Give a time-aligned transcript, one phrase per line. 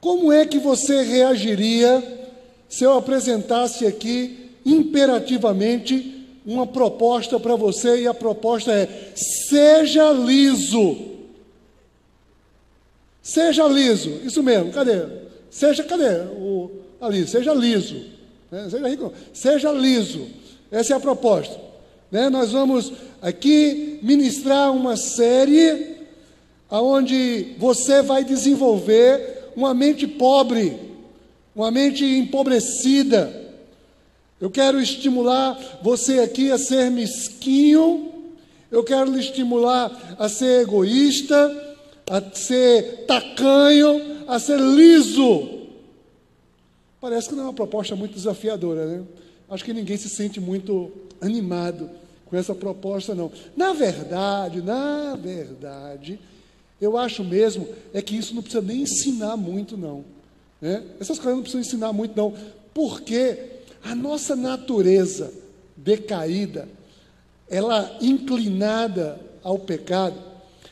[0.00, 2.02] Como é que você reagiria
[2.68, 11.10] se eu apresentasse aqui imperativamente uma proposta para você e a proposta é: seja liso.
[13.22, 15.02] Seja liso, isso mesmo, cadê?
[15.50, 16.22] Seja, cadê?
[16.36, 16.70] O,
[17.00, 18.02] ali, seja liso.
[18.50, 18.68] Né?
[18.70, 20.26] Seja rico, seja liso.
[20.70, 21.60] Essa é a proposta.
[22.10, 22.28] Né?
[22.30, 25.96] Nós vamos aqui ministrar uma série
[26.70, 30.78] onde você vai desenvolver uma mente pobre,
[31.54, 33.38] uma mente empobrecida.
[34.40, 38.10] Eu quero estimular você aqui a ser mesquinho,
[38.70, 41.76] eu quero lhe estimular a ser egoísta,
[42.08, 45.60] a ser tacanho, a ser liso.
[47.00, 49.02] Parece que não é uma proposta muito desafiadora, né?
[49.50, 51.90] Acho que ninguém se sente muito animado
[52.24, 53.30] com essa proposta, não.
[53.56, 56.18] Na verdade, na verdade,
[56.80, 60.04] eu acho mesmo é que isso não precisa nem ensinar muito, não.
[60.60, 60.82] Né?
[60.98, 62.34] Essas coisas não precisam ensinar muito, não.
[62.72, 63.36] Porque
[63.82, 65.32] a nossa natureza
[65.76, 66.68] decaída,
[67.48, 70.16] ela inclinada ao pecado,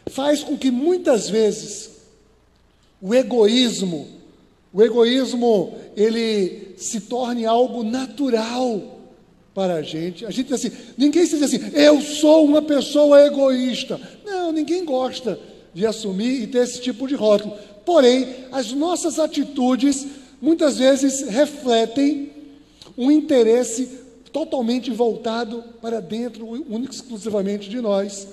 [0.07, 1.91] faz com que muitas vezes
[3.01, 4.09] o egoísmo,
[4.73, 8.99] o egoísmo, ele se torne algo natural
[9.55, 10.25] para a gente.
[10.25, 14.01] A gente diz assim, ninguém se diz assim, eu sou uma pessoa egoísta.
[14.25, 15.39] Não, ninguém gosta
[15.75, 17.57] de assumir e ter esse tipo de rótulo.
[17.85, 20.07] Porém, as nossas atitudes
[20.41, 22.31] muitas vezes refletem
[22.97, 23.89] um interesse
[24.33, 28.29] totalmente voltado para dentro, único exclusivamente de nós.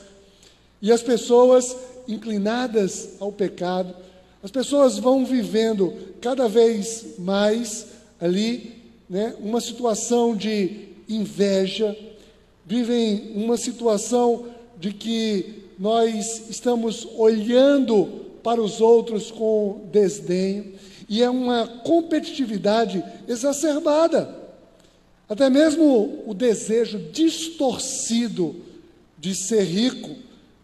[0.81, 1.75] E as pessoas
[2.07, 3.95] inclinadas ao pecado,
[4.43, 7.87] as pessoas vão vivendo cada vez mais
[8.19, 11.97] ali, né, uma situação de inveja,
[12.65, 14.47] vivem uma situação
[14.79, 20.73] de que nós estamos olhando para os outros com desdém,
[21.07, 24.45] e é uma competitividade exacerbada.
[25.27, 28.55] Até mesmo o desejo distorcido
[29.17, 30.15] de ser rico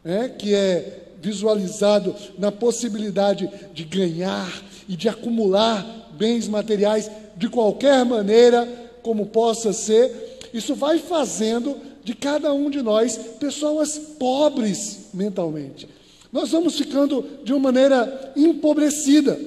[0.03, 8.03] é, que é visualizado na possibilidade de ganhar e de acumular bens materiais de qualquer
[8.05, 8.67] maneira,
[9.01, 15.87] como possa ser, isso vai fazendo de cada um de nós pessoas pobres mentalmente.
[16.31, 19.39] Nós vamos ficando de uma maneira empobrecida.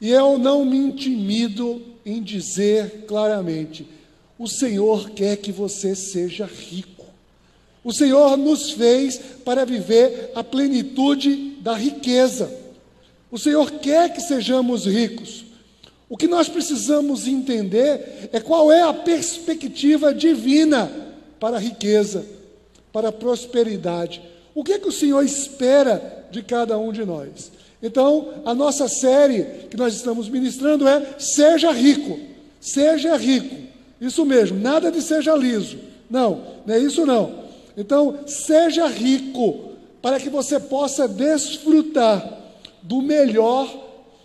[0.00, 3.86] E eu não me intimido em dizer claramente:
[4.38, 7.06] o Senhor quer que você seja rico.
[7.82, 12.52] O Senhor nos fez para viver a plenitude da riqueza.
[13.30, 15.47] O Senhor quer que sejamos ricos.
[16.08, 20.90] O que nós precisamos entender é qual é a perspectiva divina
[21.38, 22.24] para a riqueza,
[22.92, 24.22] para a prosperidade.
[24.54, 27.52] O que, é que o Senhor espera de cada um de nós?
[27.82, 32.18] Então, a nossa série que nós estamos ministrando é Seja Rico.
[32.60, 33.54] Seja rico.
[34.00, 35.78] Isso mesmo, nada de seja liso.
[36.08, 37.44] Não, não é isso não.
[37.76, 39.70] Então, seja rico,
[40.00, 42.38] para que você possa desfrutar
[42.82, 43.68] do melhor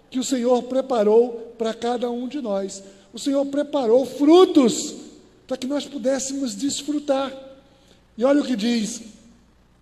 [0.10, 2.84] que o Senhor preparou para cada um de nós.
[3.14, 4.96] O Senhor preparou frutos
[5.48, 7.34] para que nós pudéssemos desfrutar.
[8.18, 9.02] E olha o que diz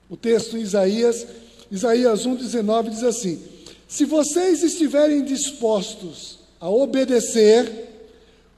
[0.07, 1.25] o texto em Isaías,
[1.71, 3.41] Isaías 1,19 diz assim:
[3.87, 7.89] Se vocês estiverem dispostos a obedecer,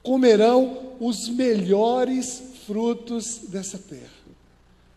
[0.02, 4.02] comerão os melhores frutos dessa terra.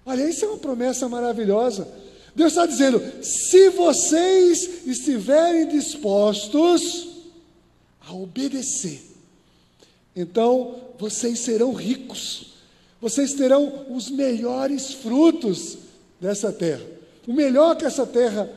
[0.05, 1.87] Olha, isso é uma promessa maravilhosa.
[2.35, 7.16] Deus está dizendo: se vocês estiverem dispostos
[8.07, 9.01] a obedecer,
[10.15, 12.53] então vocês serão ricos,
[13.01, 15.77] vocês terão os melhores frutos
[16.19, 16.85] dessa terra,
[17.27, 18.49] o melhor que essa terra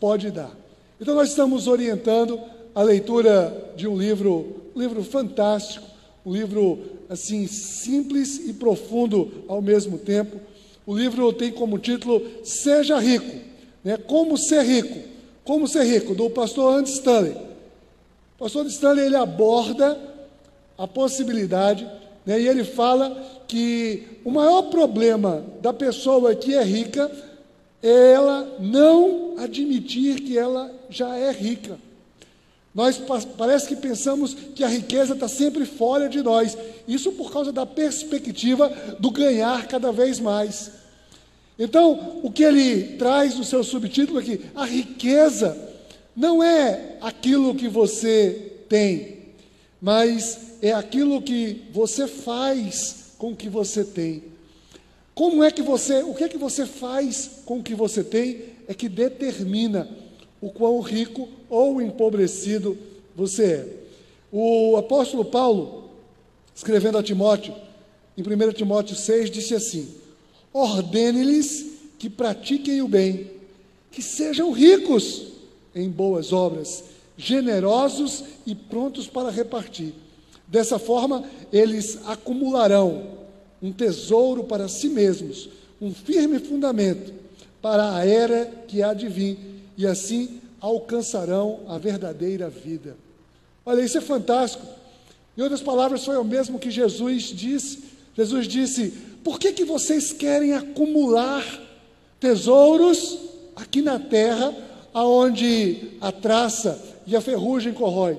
[0.00, 0.54] pode dar.
[1.00, 2.40] Então nós estamos orientando
[2.74, 5.86] a leitura de um livro, um livro fantástico,
[6.24, 10.40] um livro assim simples e profundo ao mesmo tempo
[10.86, 13.40] o livro tem como título Seja Rico,
[13.82, 13.96] né?
[13.96, 15.16] Como ser rico.
[15.42, 17.36] Como ser rico, do pastor Andy Stanley.
[18.36, 19.98] O pastor Stanley ele aborda
[20.76, 21.88] a possibilidade,
[22.24, 22.38] né?
[22.38, 27.10] e ele fala que o maior problema da pessoa que é rica
[27.82, 31.78] é ela não admitir que ela já é rica.
[32.74, 33.00] Nós
[33.38, 36.58] parece que pensamos que a riqueza está sempre fora de nós.
[36.86, 38.68] Isso por causa da perspectiva
[39.00, 40.72] do ganhar cada vez mais.
[41.58, 45.56] Então, o que ele traz no seu subtítulo aqui, a riqueza
[46.16, 49.18] não é aquilo que você tem,
[49.80, 54.24] mas é aquilo que você faz com o que você tem.
[55.14, 58.44] Como é que você, o que é que você faz com o que você tem
[58.66, 59.88] é que determina
[60.40, 62.76] o quão rico ou empobrecido
[63.14, 63.68] você é.
[64.32, 65.90] O apóstolo Paulo,
[66.54, 67.54] escrevendo a Timóteo,
[68.16, 69.88] em 1 Timóteo 6, disse assim:
[70.52, 71.66] Ordene-lhes
[71.98, 73.30] que pratiquem o bem,
[73.90, 75.35] que sejam ricos
[75.76, 76.82] em boas obras,
[77.16, 79.92] generosos e prontos para repartir.
[80.48, 83.16] Dessa forma, eles acumularão
[83.62, 85.48] um tesouro para si mesmos,
[85.80, 87.12] um firme fundamento
[87.60, 89.38] para a era que há de vir,
[89.76, 92.96] e assim alcançarão a verdadeira vida.
[93.64, 94.66] Olha, isso é fantástico.
[95.36, 97.82] Em outras palavras, foi o mesmo que Jesus disse.
[98.16, 98.90] Jesus disse:
[99.22, 101.44] Por que, que vocês querem acumular
[102.18, 103.18] tesouros
[103.56, 104.54] aqui na terra,
[104.96, 108.18] aonde a traça e a ferrugem corrói?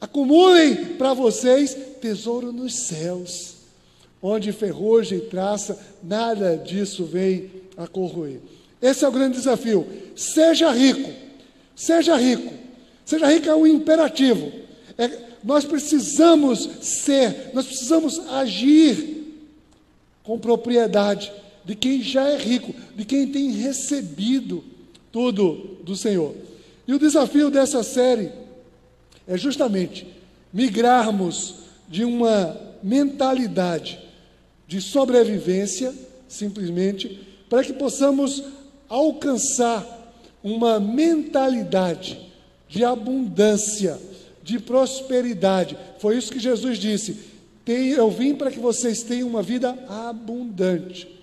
[0.00, 3.56] Acumulem para vocês tesouro nos céus,
[4.22, 8.40] onde ferrugem e traça, nada disso vem a corroer.
[8.80, 9.86] Esse é o grande desafio.
[10.16, 11.10] Seja rico,
[11.76, 12.54] seja rico.
[13.04, 14.50] Seja rico é um imperativo.
[14.96, 15.10] É,
[15.44, 19.26] nós precisamos ser, nós precisamos agir
[20.22, 21.30] com propriedade
[21.66, 24.64] de quem já é rico, de quem tem recebido
[25.12, 26.34] tudo do Senhor.
[26.86, 28.30] E o desafio dessa série
[29.26, 30.06] é justamente
[30.52, 31.56] migrarmos
[31.88, 33.98] de uma mentalidade
[34.66, 35.94] de sobrevivência,
[36.28, 38.42] simplesmente, para que possamos
[38.88, 39.86] alcançar
[40.42, 42.18] uma mentalidade
[42.68, 43.98] de abundância,
[44.42, 45.76] de prosperidade.
[45.98, 47.18] Foi isso que Jesus disse:
[47.66, 51.17] Eu vim para que vocês tenham uma vida abundante.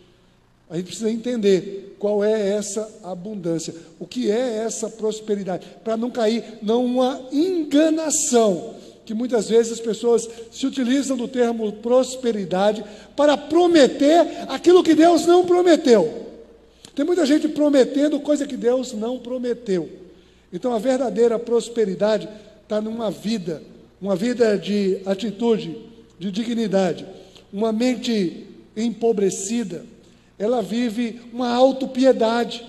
[0.69, 6.09] A gente precisa entender qual é essa abundância, o que é essa prosperidade, para não
[6.09, 8.75] cair numa enganação,
[9.05, 12.83] que muitas vezes as pessoas se utilizam do termo prosperidade
[13.15, 16.25] para prometer aquilo que Deus não prometeu.
[16.95, 19.89] Tem muita gente prometendo coisa que Deus não prometeu.
[20.51, 22.27] Então a verdadeira prosperidade
[22.63, 23.61] está numa vida,
[24.01, 25.77] uma vida de atitude,
[26.17, 27.05] de dignidade,
[27.53, 29.85] uma mente empobrecida
[30.37, 32.65] ela vive uma autopiedade.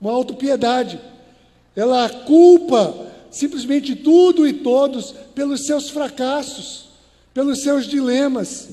[0.00, 1.00] Uma autopiedade.
[1.74, 6.88] Ela culpa simplesmente tudo e todos pelos seus fracassos,
[7.34, 8.68] pelos seus dilemas.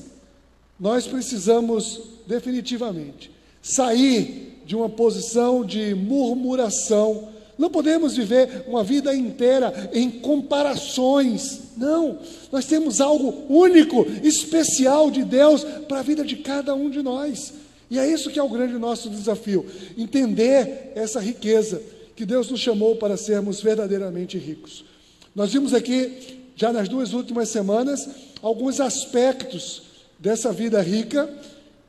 [0.78, 3.30] Nós precisamos definitivamente
[3.60, 7.28] sair de uma posição de murmuração.
[7.58, 11.60] Não podemos viver uma vida inteira em comparações.
[11.76, 12.18] Não,
[12.50, 17.52] nós temos algo único, especial de Deus para a vida de cada um de nós.
[17.94, 19.64] E é isso que é o grande nosso desafio:
[19.96, 21.80] entender essa riqueza
[22.16, 24.84] que Deus nos chamou para sermos verdadeiramente ricos.
[25.32, 28.08] Nós vimos aqui, já nas duas últimas semanas,
[28.42, 29.82] alguns aspectos
[30.18, 31.32] dessa vida rica.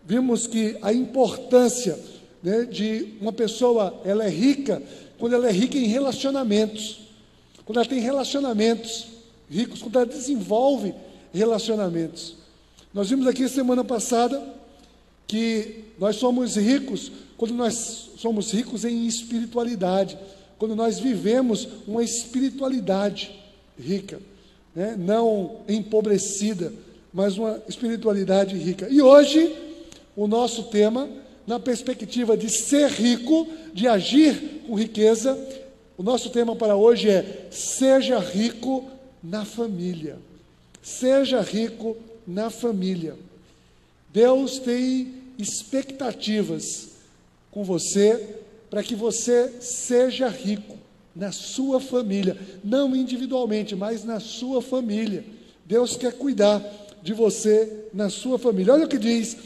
[0.06, 1.98] Vimos que a importância
[2.44, 4.84] né, de uma pessoa, ela é rica
[5.18, 7.00] quando ela é rica em relacionamentos,
[7.66, 9.08] quando ela tem relacionamentos
[9.50, 10.94] ricos, quando ela desenvolve
[11.34, 12.36] relacionamentos.
[12.94, 14.40] Nós vimos aqui semana passada
[15.28, 20.18] que nós somos ricos quando nós somos ricos em espiritualidade,
[20.58, 23.32] quando nós vivemos uma espiritualidade
[23.78, 24.20] rica,
[24.74, 24.96] né?
[24.98, 26.72] não empobrecida,
[27.14, 28.88] mas uma espiritualidade rica.
[28.90, 29.54] E hoje,
[30.16, 31.10] o nosso tema,
[31.46, 35.38] na perspectiva de ser rico, de agir com riqueza,
[35.98, 38.86] o nosso tema para hoje é: seja rico
[39.22, 40.18] na família.
[40.82, 43.16] Seja rico na família.
[44.14, 46.90] Deus tem expectativas
[47.52, 48.38] com você
[48.70, 50.78] para que você seja rico
[51.16, 55.24] na sua família, não individualmente, mas na sua família.
[55.66, 56.62] Deus quer cuidar
[57.02, 58.74] de você na sua família.
[58.74, 59.38] Olha o que diz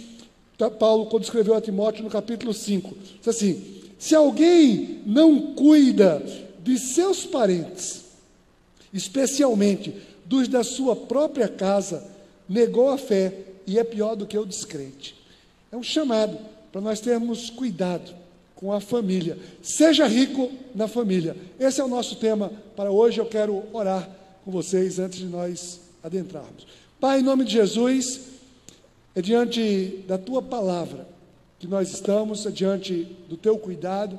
[0.79, 2.96] Paulo quando escreveu a Timóteo no capítulo 5.
[3.19, 6.24] Diz assim: se alguém não cuida
[6.63, 8.05] de seus parentes,
[8.93, 9.93] especialmente
[10.25, 12.03] dos da sua própria casa,
[12.48, 13.34] negou a fé
[13.67, 15.19] e é pior do que o descrente.
[15.72, 16.38] É um chamado
[16.72, 18.14] para nós termos cuidado
[18.56, 19.38] com a família.
[19.62, 21.36] Seja rico na família.
[21.60, 23.20] Esse é o nosso tema para hoje.
[23.20, 24.10] Eu quero orar
[24.44, 26.68] com vocês antes de nós adentrarmos.
[27.00, 28.22] Pai, em nome de Jesus,
[29.16, 31.08] é diante da tua palavra
[31.60, 34.18] que nós estamos, é diante do teu cuidado,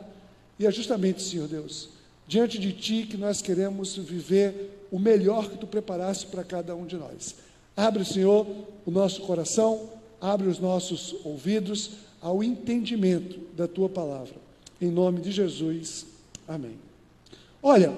[0.58, 1.88] e é justamente, Senhor Deus,
[2.28, 6.86] diante de ti que nós queremos viver o melhor que tu preparaste para cada um
[6.86, 7.34] de nós.
[7.76, 8.46] Abre, Senhor,
[8.84, 9.88] o nosso coração,
[10.20, 14.34] abre os nossos ouvidos ao entendimento da tua palavra.
[14.80, 16.06] Em nome de Jesus.
[16.46, 16.76] Amém.
[17.62, 17.96] Olha,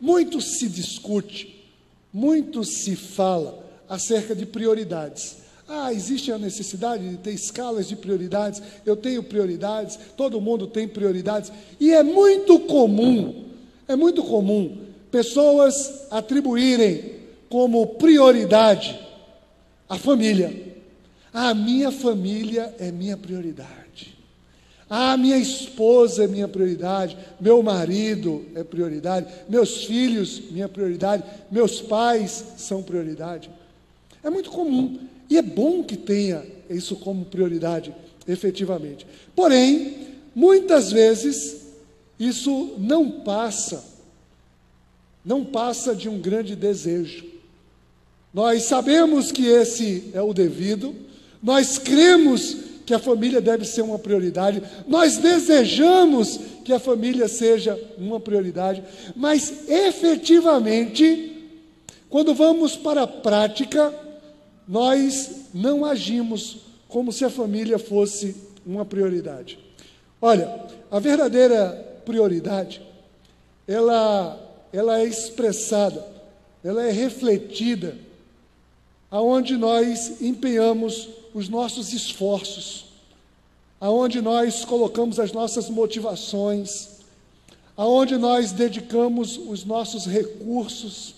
[0.00, 1.64] muito se discute,
[2.12, 8.60] muito se fala acerca de prioridades, Ah, existe a necessidade de ter escalas de prioridades.
[8.84, 11.50] Eu tenho prioridades, todo mundo tem prioridades.
[11.80, 13.46] E é muito comum,
[13.88, 14.76] é muito comum
[15.10, 17.14] pessoas atribuírem
[17.48, 19.00] como prioridade
[19.88, 20.73] a família.
[21.34, 24.16] A minha família é minha prioridade.
[24.88, 31.80] A minha esposa é minha prioridade, meu marido é prioridade, meus filhos, minha prioridade, meus
[31.80, 33.50] pais são prioridade.
[34.22, 37.92] É muito comum e é bom que tenha isso como prioridade,
[38.28, 39.04] efetivamente.
[39.34, 39.96] Porém,
[40.32, 41.66] muitas vezes,
[42.16, 43.84] isso não passa,
[45.24, 47.24] não passa de um grande desejo.
[48.32, 51.03] Nós sabemos que esse é o devido,
[51.44, 57.78] nós cremos que a família deve ser uma prioridade, nós desejamos que a família seja
[57.98, 58.82] uma prioridade,
[59.14, 61.52] mas efetivamente,
[62.08, 63.94] quando vamos para a prática,
[64.66, 68.34] nós não agimos como se a família fosse
[68.64, 69.58] uma prioridade.
[70.22, 72.80] Olha, a verdadeira prioridade,
[73.68, 74.40] ela,
[74.72, 76.06] ela é expressada,
[76.62, 77.98] ela é refletida
[79.10, 82.86] aonde nós empenhamos os nossos esforços,
[83.80, 86.90] aonde nós colocamos as nossas motivações,
[87.76, 91.16] aonde nós dedicamos os nossos recursos,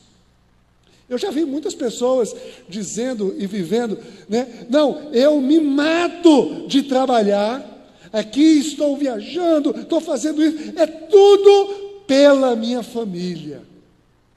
[1.08, 2.34] eu já vi muitas pessoas
[2.68, 4.66] dizendo e vivendo, né?
[4.68, 7.64] Não, eu me mato de trabalhar,
[8.12, 13.62] aqui estou viajando, estou fazendo isso, é tudo pela minha família,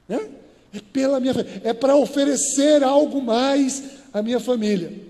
[0.06, 0.28] né?
[0.72, 3.82] É pela minha família, é para oferecer algo mais
[4.12, 5.09] à minha família.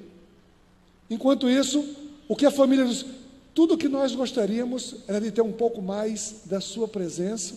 [1.11, 1.85] Enquanto isso,
[2.29, 3.05] o que a família diz,
[3.53, 7.55] tudo que nós gostaríamos era de ter um pouco mais da sua presença,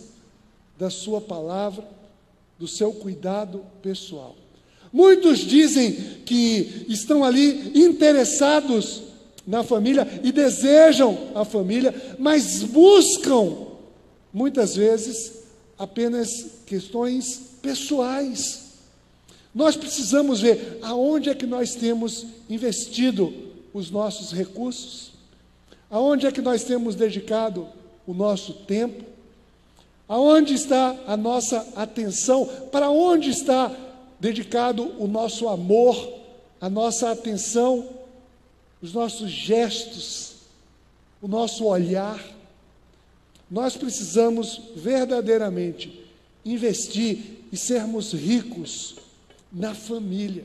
[0.76, 1.88] da sua palavra,
[2.58, 4.34] do seu cuidado pessoal.
[4.92, 5.92] Muitos dizem
[6.24, 9.02] que estão ali interessados
[9.46, 13.56] na família e desejam a família, mas buscam,
[14.32, 15.32] muitas vezes,
[15.78, 16.28] apenas
[16.66, 18.62] questões pessoais.
[19.54, 23.43] Nós precisamos ver aonde é que nós temos investido
[23.74, 25.12] os nossos recursos,
[25.90, 27.68] aonde é que nós temos dedicado
[28.06, 29.04] o nosso tempo,
[30.08, 32.46] Aonde está a nossa atenção?
[32.70, 33.74] Para onde está
[34.20, 36.20] dedicado o nosso amor,
[36.60, 37.88] a nossa atenção,
[38.82, 40.34] os nossos gestos,
[41.22, 42.22] o nosso olhar?
[43.50, 46.02] Nós precisamos verdadeiramente
[46.44, 48.96] investir e sermos ricos
[49.50, 50.44] na família.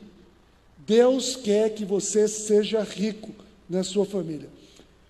[0.90, 3.30] Deus quer que você seja rico
[3.68, 4.48] na sua família.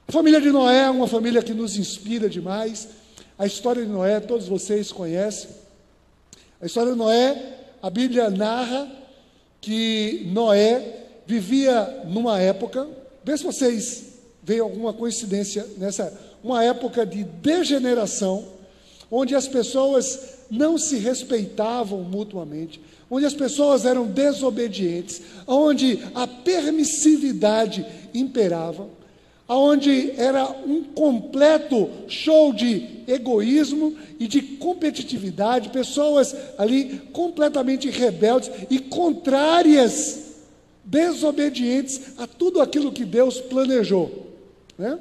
[0.06, 2.88] A família de Noé é uma família que nos inspira demais.
[3.38, 5.48] A história de Noé, todos vocês conhecem.
[6.60, 8.92] A história de Noé, a Bíblia narra
[9.58, 12.86] que Noé vivia numa época,
[13.24, 14.04] vê se vocês
[14.42, 16.12] veem alguma coincidência nessa,
[16.44, 18.44] uma época de degeneração,
[19.10, 22.80] onde as pessoas não se respeitavam mutuamente,
[23.10, 28.88] onde as pessoas eram desobedientes, onde a permissividade imperava
[29.56, 38.78] onde era um completo show de egoísmo e de competitividade, pessoas ali completamente rebeldes e
[38.78, 40.20] contrárias,
[40.84, 44.28] desobedientes a tudo aquilo que Deus planejou.
[44.78, 44.98] Né?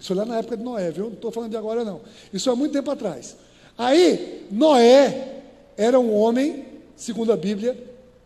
[0.00, 1.06] Isso lá na época de Noé, viu?
[1.06, 2.02] Não estou falando de agora, não.
[2.32, 3.36] Isso há muito tempo atrás.
[3.76, 5.42] Aí, Noé
[5.76, 6.64] era um homem,
[6.96, 7.76] segundo a Bíblia,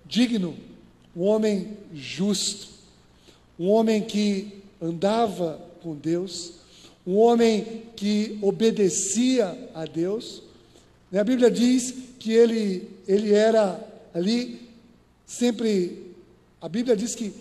[0.04, 0.54] digno,
[1.16, 2.68] um homem justo,
[3.58, 6.54] um homem que andava com Deus,
[7.06, 10.42] um homem que obedecia a Deus.
[11.12, 13.80] A Bíblia diz que ele, ele era
[14.12, 14.60] ali
[15.26, 16.14] sempre.
[16.60, 17.32] A Bíblia diz que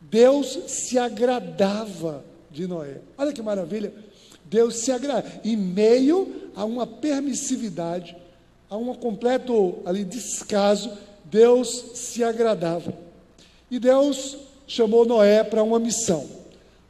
[0.00, 3.00] Deus se agradava de Noé.
[3.16, 3.92] Olha que maravilha!
[4.44, 5.40] Deus se agrada.
[5.44, 8.16] Em meio a uma permissividade,
[8.68, 10.90] a um completo ali descaso,
[11.24, 12.94] Deus se agradava.
[13.70, 16.26] E Deus chamou Noé para uma missão.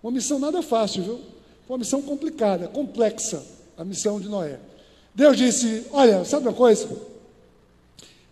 [0.02, 1.20] Uma missão nada fácil, viu?
[1.68, 3.44] Uma missão complicada, complexa,
[3.76, 4.61] a missão de Noé.
[5.12, 6.88] Deus disse: Olha, sabe uma coisa?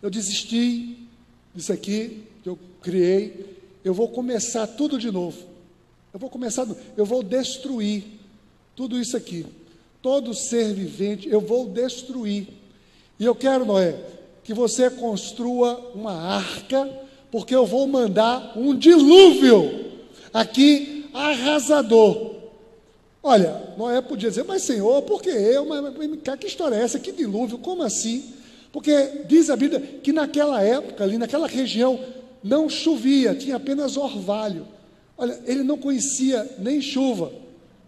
[0.00, 1.08] Eu desisti
[1.54, 5.38] disso aqui que eu criei, eu vou começar tudo de novo.
[6.12, 8.04] Eu vou começar, eu vou destruir
[8.76, 9.44] tudo isso aqui.
[10.04, 12.46] Todo ser vivente eu vou destruir.
[13.18, 13.96] E eu quero, Noé,
[14.42, 16.86] que você construa uma arca,
[17.30, 19.94] porque eu vou mandar um dilúvio
[20.30, 22.34] aqui arrasador.
[23.22, 25.64] Olha, Noé podia dizer, mas Senhor, por que eu?
[25.64, 26.98] Mas, mas que história é essa?
[26.98, 27.56] Que dilúvio?
[27.56, 28.30] Como assim?
[28.70, 31.98] Porque diz a Bíblia que naquela época, ali naquela região,
[32.42, 34.68] não chovia, tinha apenas orvalho.
[35.16, 37.32] Olha, ele não conhecia nem chuva,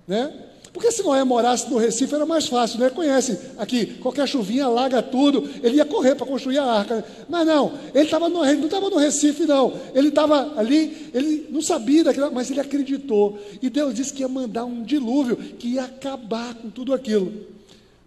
[0.09, 0.46] né?
[0.77, 2.91] Porque se Noé morasse no Recife era mais fácil, né?
[2.91, 7.03] Conhece aqui, qualquer chuvinha alaga tudo, ele ia correr para construir a arca.
[7.31, 9.73] Mas não, ele, estava no, ele não estava no Recife, não.
[9.95, 13.39] Ele estava ali, ele não sabia daquilo, mas ele acreditou.
[13.63, 17.33] E Deus disse que ia mandar um dilúvio que ia acabar com tudo aquilo.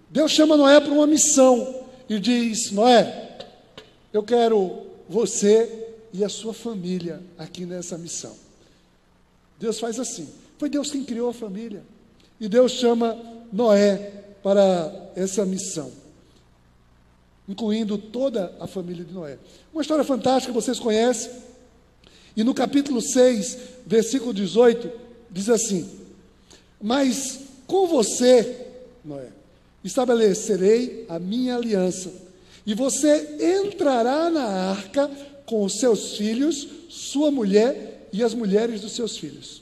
[0.07, 1.75] Deus chama Noé para uma missão
[2.07, 3.35] e diz: Noé,
[4.13, 4.77] eu quero
[5.09, 8.35] você e a sua família aqui nessa missão.
[9.59, 10.29] Deus faz assim.
[10.59, 11.81] Foi Deus quem criou a família.
[12.39, 13.17] E Deus chama
[13.51, 15.91] Noé para essa missão,
[17.47, 19.37] incluindo toda a família de Noé.
[19.73, 21.31] Uma história fantástica, vocês conhecem.
[22.35, 24.89] E no capítulo 6, versículo 18,
[25.29, 25.89] diz assim:
[26.81, 28.67] Mas com você,
[29.03, 29.27] Noé,
[29.83, 32.11] estabelecerei a minha aliança,
[32.65, 35.09] e você entrará na arca
[35.45, 39.61] com os seus filhos, sua mulher e as mulheres dos seus filhos.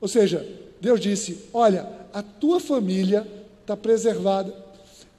[0.00, 0.46] Ou seja,
[0.80, 3.26] Deus disse: Olha, a tua família
[3.60, 4.54] está preservada.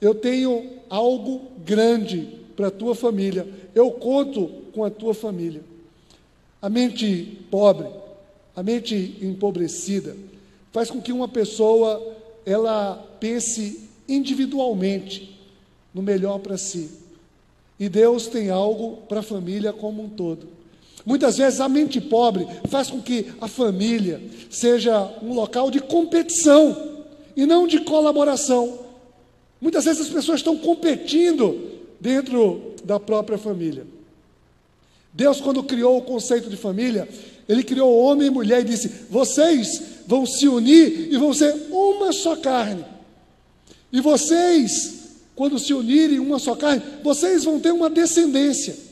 [0.00, 3.46] Eu tenho algo grande para a tua família.
[3.74, 5.62] Eu conto com a tua família.
[6.60, 7.88] A mente pobre,
[8.54, 10.16] a mente empobrecida,
[10.72, 15.38] faz com que uma pessoa ela pense individualmente
[15.94, 16.90] no melhor para si.
[17.78, 20.59] E Deus tem algo para a família como um todo.
[21.04, 27.04] Muitas vezes a mente pobre faz com que a família seja um local de competição
[27.36, 28.80] e não de colaboração.
[29.60, 33.86] Muitas vezes as pessoas estão competindo dentro da própria família.
[35.12, 37.08] Deus, quando criou o conceito de família,
[37.48, 42.12] Ele criou homem e mulher e disse: vocês vão se unir e vão ser uma
[42.12, 42.84] só carne.
[43.92, 48.89] E vocês, quando se unirem uma só carne, vocês vão ter uma descendência.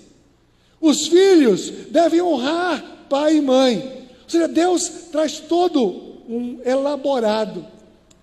[0.80, 4.06] Os filhos devem honrar pai e mãe.
[4.25, 5.88] Ou seja, Deus traz todo
[6.28, 7.66] um elaborado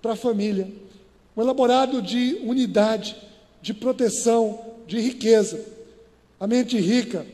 [0.00, 0.68] para a família.
[1.36, 3.16] Um elaborado de unidade,
[3.60, 5.60] de proteção, de riqueza.
[6.38, 7.26] A mente rica,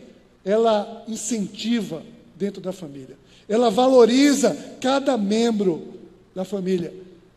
[0.45, 2.03] ela incentiva
[2.37, 3.17] dentro da família.
[3.49, 5.93] Ela valoriza cada membro
[6.35, 6.93] da família,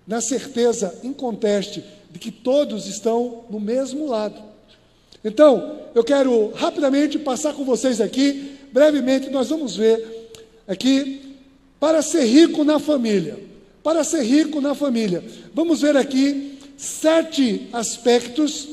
[0.08, 4.42] na certeza inconteste de que todos estão no mesmo lado.
[5.26, 10.30] Então, eu quero rapidamente passar com vocês aqui, brevemente, nós vamos ver
[10.66, 11.36] aqui,
[11.80, 13.46] para ser rico na família
[13.86, 15.24] para ser rico na família.
[15.54, 18.68] Vamos ver aqui sete aspectos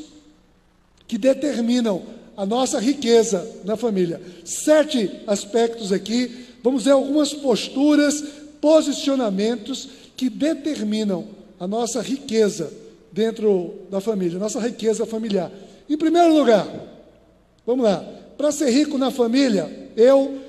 [1.07, 2.03] que determinam
[2.35, 4.23] a nossa riqueza na família.
[4.43, 6.47] Sete aspectos aqui.
[6.63, 8.25] Vamos ver algumas posturas,
[8.59, 9.87] posicionamentos
[10.17, 11.27] que determinam
[11.61, 12.73] a nossa riqueza
[13.13, 15.53] dentro da família, nossa riqueza familiar.
[15.89, 16.67] Em primeiro lugar,
[17.67, 17.99] vamos lá,
[18.37, 20.41] para ser rico na família, eu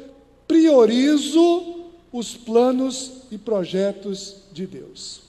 [0.48, 5.22] priorizo os planos e projetos de Deus.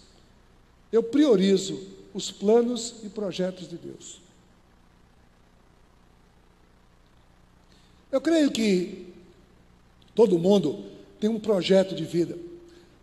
[0.93, 1.81] Eu priorizo
[2.13, 4.21] os planos e projetos de Deus.
[8.13, 9.09] Eu creio que
[10.15, 10.85] todo mundo
[11.19, 12.39] tem um projeto de vida.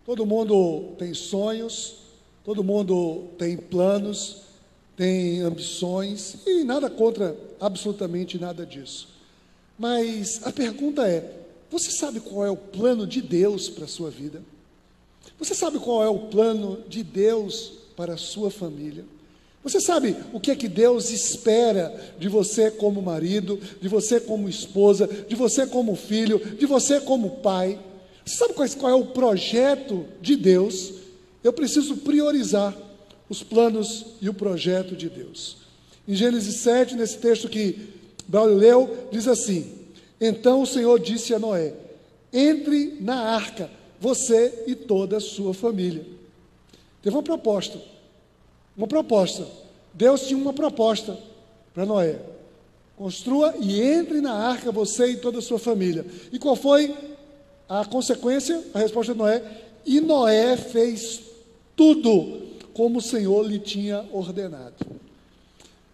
[0.06, 1.96] Todo mundo tem sonhos,
[2.44, 4.42] todo mundo tem planos,
[4.96, 9.08] tem ambições e nada contra absolutamente nada disso.
[9.78, 14.10] Mas a pergunta é: você sabe qual é o plano de Deus para a sua
[14.10, 14.42] vida?
[15.38, 19.04] Você sabe qual é o plano de Deus para a sua família?
[19.62, 24.48] Você sabe o que é que Deus espera de você como marido, de você como
[24.48, 27.78] esposa, de você como filho, de você como pai?
[28.24, 30.94] Você sabe qual é o projeto de Deus?
[31.44, 32.76] Eu preciso priorizar
[33.32, 35.56] os planos e o projeto de Deus.
[36.06, 37.88] Em Gênesis 7, nesse texto que
[38.28, 39.72] Braulio leu, diz assim:
[40.20, 41.72] Então o Senhor disse a Noé:
[42.30, 46.04] Entre na arca você e toda a sua família.
[47.00, 47.80] Teve uma proposta.
[48.76, 49.46] Uma proposta.
[49.94, 51.18] Deus tinha uma proposta
[51.72, 52.20] para Noé.
[52.98, 56.04] Construa e entre na arca você e toda a sua família.
[56.30, 56.94] E qual foi
[57.66, 58.62] a consequência?
[58.74, 59.42] A resposta de Noé.
[59.86, 61.22] E Noé fez
[61.74, 64.74] tudo como o Senhor lhe tinha ordenado.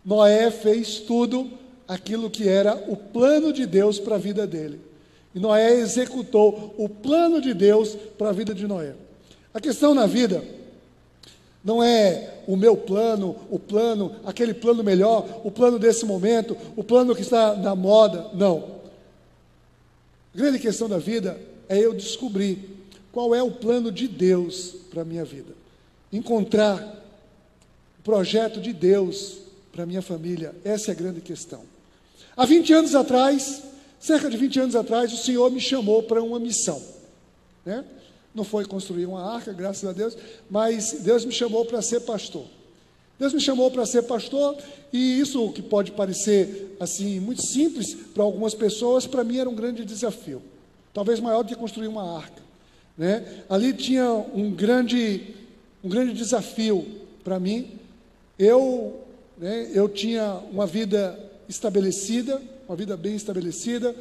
[0.05, 1.51] Noé fez tudo
[1.87, 4.81] aquilo que era o plano de Deus para a vida dele.
[5.35, 8.95] E Noé executou o plano de Deus para a vida de Noé.
[9.53, 10.43] A questão na vida
[11.65, 16.85] não é o meu plano, o plano, aquele plano melhor, o plano desse momento, o
[16.85, 18.31] plano que está na moda.
[18.35, 18.79] Não.
[20.35, 21.39] A grande questão da vida
[21.69, 22.59] é eu descobrir
[23.13, 25.58] qual é o plano de Deus para a minha vida.
[26.13, 26.81] Encontrar
[27.99, 29.39] o projeto de Deus
[29.73, 30.55] para minha família.
[30.65, 31.63] Essa é a grande questão.
[32.37, 33.63] Há 20 anos atrás,
[33.99, 36.81] cerca de 20 anos atrás, o Senhor me chamou para uma missão.
[37.65, 37.85] Né?
[38.35, 40.17] Não foi construir uma arca, graças a Deus,
[40.49, 42.45] mas Deus me chamou para ser pastor.
[43.19, 44.57] Deus me chamou para ser pastor,
[44.93, 49.55] e isso que pode parecer assim muito simples para algumas pessoas, para mim era um
[49.55, 50.41] grande desafio.
[50.95, 52.41] Talvez maior do que construir uma arca.
[52.97, 53.43] Né?
[53.49, 55.35] Ali tinha um grande,
[55.83, 56.87] um grande desafio
[57.23, 57.79] para mim.
[58.39, 59.01] Eu,
[59.37, 63.95] né, eu tinha uma vida estabelecida, uma vida bem estabelecida,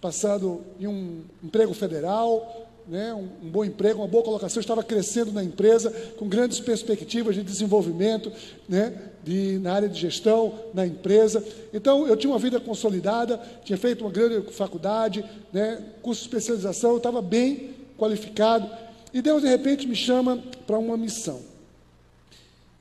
[0.00, 5.32] passado em um emprego federal, né, um, um, bom emprego, uma boa colocação, estava crescendo
[5.32, 8.32] na empresa, com grandes perspectivas de desenvolvimento
[8.68, 11.44] né, de, na área de gestão, na empresa.
[11.72, 16.92] Então, eu tinha uma vida consolidada, tinha feito uma grande faculdade, né, curso de especialização,
[16.92, 18.70] eu estava bem qualificado,
[19.16, 21.40] e Deus, de repente, me chama para uma missão.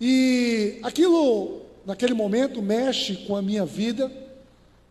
[0.02, 4.12] E aquilo, naquele momento, mexe com a minha vida,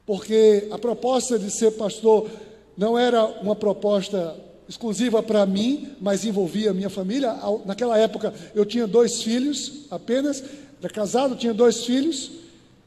[0.07, 2.31] porque a proposta de ser pastor
[2.79, 4.35] não era uma proposta
[4.67, 7.37] exclusiva para mim, mas envolvia a minha família.
[7.67, 10.43] Naquela época eu tinha dois filhos apenas,
[10.81, 12.31] era casado, tinha dois filhos,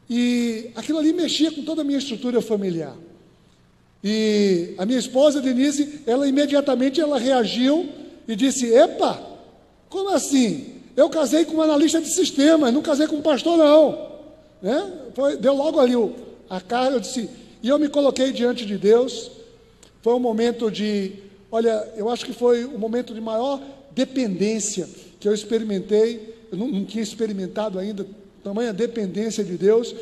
[0.09, 2.95] e aquilo ali mexia com toda a minha estrutura familiar.
[4.03, 9.21] E a minha esposa Denise, ela imediatamente ela reagiu e disse: "Epa,
[9.89, 10.75] como assim?
[10.95, 14.07] Eu casei com um analista de sistemas, não casei com um pastor não".
[14.61, 14.91] Né?
[15.13, 16.13] Foi, deu logo ali o,
[16.49, 17.29] a cara, eu disse,
[17.61, 19.31] e eu me coloquei diante de Deus.
[20.01, 23.61] Foi um momento de Olha, eu acho que foi o momento de maior
[23.91, 24.87] dependência
[25.19, 26.35] que eu experimentei.
[26.51, 28.05] Eu não, não tinha experimentado ainda
[28.43, 29.95] tamanha dependência de Deus.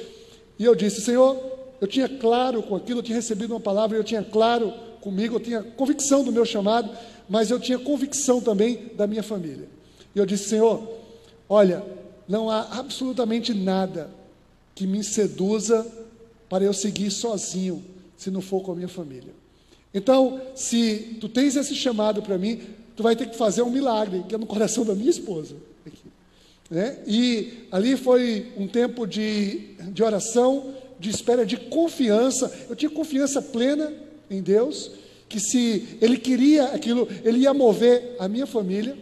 [0.58, 1.38] E eu disse: Senhor,
[1.80, 5.40] eu tinha claro com aquilo, eu tinha recebido uma palavra, eu tinha claro comigo, eu
[5.40, 6.90] tinha convicção do meu chamado,
[7.30, 9.68] mas eu tinha convicção também da minha família.
[10.14, 10.88] E eu disse: Senhor,
[11.50, 11.84] olha,
[12.28, 14.10] não há absolutamente nada
[14.74, 15.86] que me seduza
[16.50, 17.84] para eu seguir sozinho,
[18.18, 19.34] se não for com a minha família.
[19.94, 22.62] Então, se tu tens esse chamado para mim,
[22.96, 25.56] tu vai ter que fazer um milagre, que é no coração da minha esposa.
[26.70, 26.98] Né?
[27.06, 32.52] E ali foi um tempo de, de oração, de espera, de confiança.
[32.70, 33.94] Eu tinha confiança plena
[34.30, 34.92] em Deus,
[35.28, 38.98] que se Ele queria aquilo, Ele ia mover a minha família.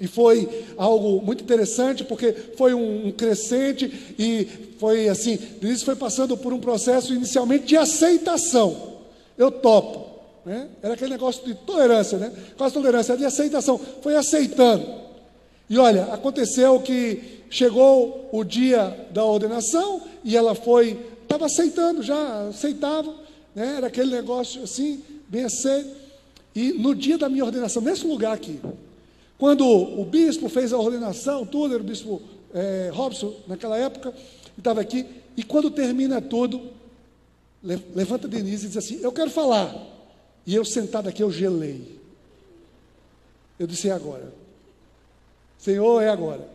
[0.00, 5.94] E foi algo muito interessante, porque foi um, um crescente e foi assim, Denise foi
[5.94, 8.92] passando por um processo inicialmente de aceitação
[9.36, 10.12] eu topo.
[10.44, 10.68] Né?
[10.82, 12.32] Era aquele negócio de tolerância, né?
[12.56, 13.78] Quase tolerância, de aceitação.
[13.78, 14.86] Foi aceitando.
[15.68, 22.48] E olha, aconteceu que chegou o dia da ordenação e ela foi, estava aceitando já,
[22.48, 23.14] aceitava,
[23.54, 23.74] né?
[23.76, 25.02] Era aquele negócio assim,
[25.40, 26.02] aceito.
[26.54, 28.60] E no dia da minha ordenação, nesse lugar aqui,
[29.38, 32.20] quando o bispo fez a ordenação, tudo, era o bispo
[32.52, 34.12] é, Robson naquela época,
[34.56, 36.60] estava aqui, e quando termina tudo,
[37.62, 39.90] Levanta Denise e diz assim: Eu quero falar.
[40.44, 42.00] E eu sentado aqui, eu gelei.
[43.58, 44.32] Eu disse: É agora.
[45.58, 46.48] Senhor, é agora.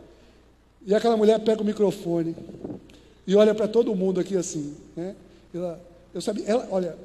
[0.86, 2.36] E aquela mulher pega o microfone
[3.26, 4.76] e olha para todo mundo aqui assim.
[4.96, 5.16] Né?
[5.54, 5.82] Ela,
[6.14, 6.98] eu sabia, ela, olha,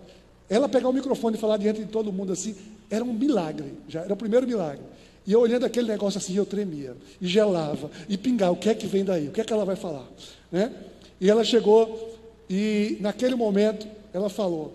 [0.53, 2.55] ela pegar o microfone e falar diante de todo mundo assim,
[2.91, 4.83] era um milagre, já era o primeiro milagre.
[5.27, 8.75] E eu olhando aquele negócio assim, eu tremia, e gelava, e pingava, o que é
[8.75, 9.29] que vem daí?
[9.29, 10.07] O que é que ela vai falar?
[10.51, 10.71] Né?
[11.19, 12.19] E ela chegou
[12.51, 14.75] e naquele momento ela falou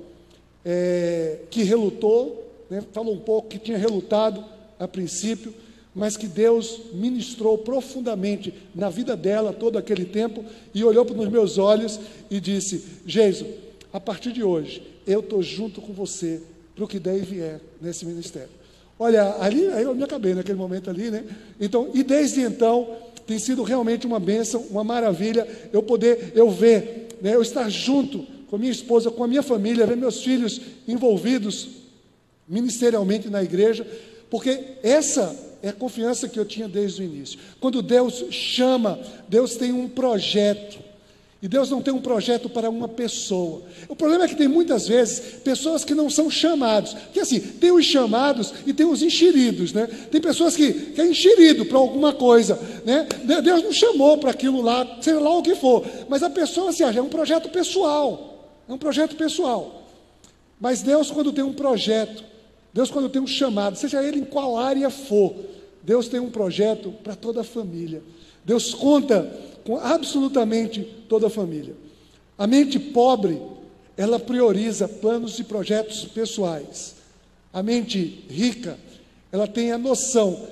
[0.66, 4.44] é, que relutou, né, falou um pouco que tinha relutado
[4.80, 5.54] a princípio,
[5.94, 11.30] mas que Deus ministrou profundamente na vida dela todo aquele tempo e olhou para os
[11.30, 12.00] meus olhos
[12.32, 13.46] e disse: Geiso,
[13.94, 16.42] a partir de hoje eu estou junto com você
[16.76, 18.50] para o que der e vier nesse ministério.
[19.00, 21.24] Olha, ali aí eu me acabei naquele momento ali, né?
[21.60, 27.08] Então, e desde então tem sido realmente uma bênção, uma maravilha eu poder, eu ver
[27.22, 30.62] né, eu estar junto com a minha esposa, com a minha família, ver meus filhos
[30.88, 31.70] envolvidos
[32.48, 33.86] ministerialmente na igreja,
[34.30, 37.40] porque essa é a confiança que eu tinha desde o início.
[37.60, 40.80] Quando Deus chama, Deus tem um projeto.
[41.42, 43.62] E Deus não tem um projeto para uma pessoa.
[43.88, 46.94] O problema é que tem muitas vezes pessoas que não são chamados.
[46.94, 49.88] Porque assim, tem os chamados e tem os enxeridos, né?
[50.10, 53.08] Tem pessoas que, que é enxerido para alguma coisa, né?
[53.44, 55.86] Deus não chamou para aquilo lá, seja lá o que for.
[56.10, 58.50] Mas a pessoa assim, é um projeto pessoal.
[58.68, 59.88] É um projeto pessoal.
[60.60, 62.24] Mas Deus, quando tem um projeto,
[62.74, 65.36] Deus, quando tem um chamado, seja ele em qual área for,
[65.84, 68.02] Deus tem um projeto para toda a família.
[68.44, 69.32] Deus conta
[69.68, 71.76] com absolutamente toda a família.
[72.38, 73.38] A mente pobre,
[73.98, 76.96] ela prioriza planos e projetos pessoais.
[77.52, 78.80] A mente rica,
[79.30, 80.48] ela tem a noção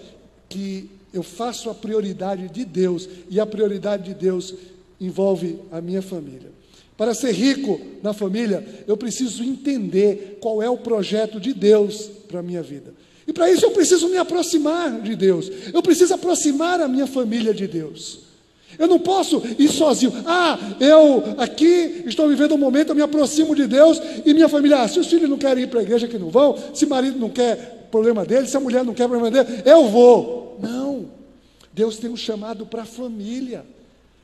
[0.49, 4.53] que eu faço a prioridade de Deus e a prioridade de Deus
[4.99, 6.51] envolve a minha família.
[6.97, 12.41] Para ser rico na família, eu preciso entender qual é o projeto de Deus para
[12.41, 12.93] a minha vida.
[13.25, 15.49] E para isso eu preciso me aproximar de Deus.
[15.73, 18.24] Eu preciso aproximar a minha família de Deus.
[18.77, 20.13] Eu não posso ir sozinho.
[20.25, 24.81] Ah, eu aqui estou vivendo um momento, eu me aproximo de Deus e minha família,
[24.81, 26.55] ah, se os filhos não querem ir para a igreja, que não vão.
[26.73, 28.47] Se o marido não quer, problema dele.
[28.47, 29.61] Se a mulher não quer, problema dele.
[29.65, 30.57] Eu vou.
[30.61, 31.05] Não.
[31.73, 33.65] Deus tem um chamado para a família.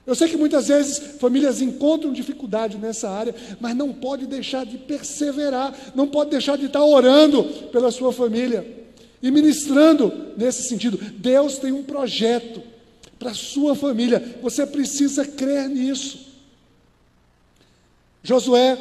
[0.05, 4.77] Eu sei que muitas vezes famílias encontram dificuldade nessa área, mas não pode deixar de
[4.77, 8.65] perseverar, não pode deixar de estar orando pela sua família
[9.21, 10.97] e ministrando nesse sentido.
[11.17, 12.63] Deus tem um projeto
[13.21, 14.39] para a sua família.
[14.41, 16.25] Você precisa crer nisso.
[18.23, 18.75] Josué,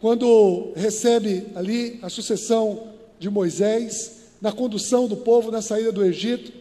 [0.00, 2.88] quando recebe ali a sucessão
[3.20, 6.52] de Moisés, na condução do povo na saída do Egito,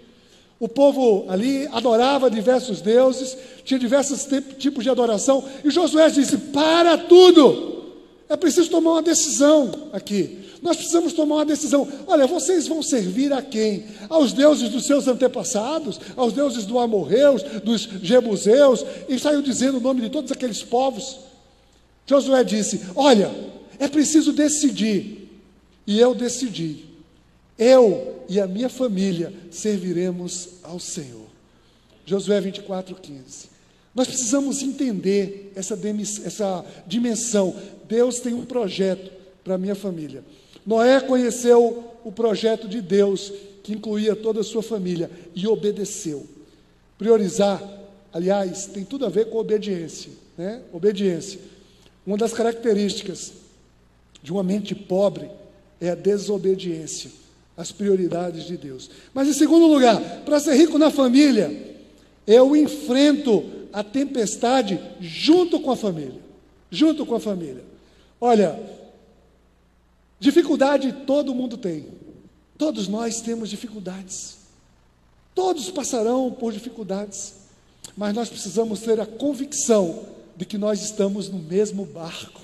[0.59, 4.27] o povo ali adorava diversos deuses, tinha diversos
[4.59, 7.82] tipos de adoração, e Josué disse: Para tudo!
[8.33, 10.39] É preciso tomar uma decisão aqui.
[10.59, 11.87] Nós precisamos tomar uma decisão.
[12.07, 13.85] Olha, vocês vão servir a quem?
[14.09, 19.81] Aos deuses dos seus antepassados, aos deuses do Amorreus, dos Jebuseus, e saiu dizendo o
[19.81, 21.19] nome de todos aqueles povos.
[22.07, 23.29] Josué disse: Olha,
[23.77, 25.29] é preciso decidir.
[25.85, 26.85] E eu decidi.
[27.55, 31.27] Eu e a minha família serviremos ao Senhor.
[32.03, 33.52] Josué 24, 15.
[33.93, 35.77] Nós precisamos entender essa,
[36.25, 37.55] essa dimensão.
[37.87, 39.11] Deus tem um projeto
[39.43, 40.23] para a minha família.
[40.65, 46.25] Noé conheceu o projeto de Deus, que incluía toda a sua família, e obedeceu.
[46.97, 47.61] Priorizar,
[48.11, 50.11] aliás, tem tudo a ver com obediência.
[50.37, 50.61] Né?
[50.71, 51.39] Obediência.
[52.05, 53.33] Uma das características
[54.21, 55.29] de uma mente pobre
[55.79, 57.11] é a desobediência
[57.55, 58.89] às prioridades de Deus.
[59.13, 61.77] Mas, em segundo lugar, para ser rico na família,
[62.25, 66.21] eu enfrento a tempestade junto com a família.
[66.71, 67.63] Junto com a família.
[68.21, 68.57] Olha,
[70.23, 71.85] Dificuldade todo mundo tem.
[72.57, 74.37] Todos nós temos dificuldades.
[75.35, 77.33] Todos passarão por dificuldades.
[77.97, 80.05] Mas nós precisamos ter a convicção
[80.37, 82.39] de que nós estamos no mesmo barco.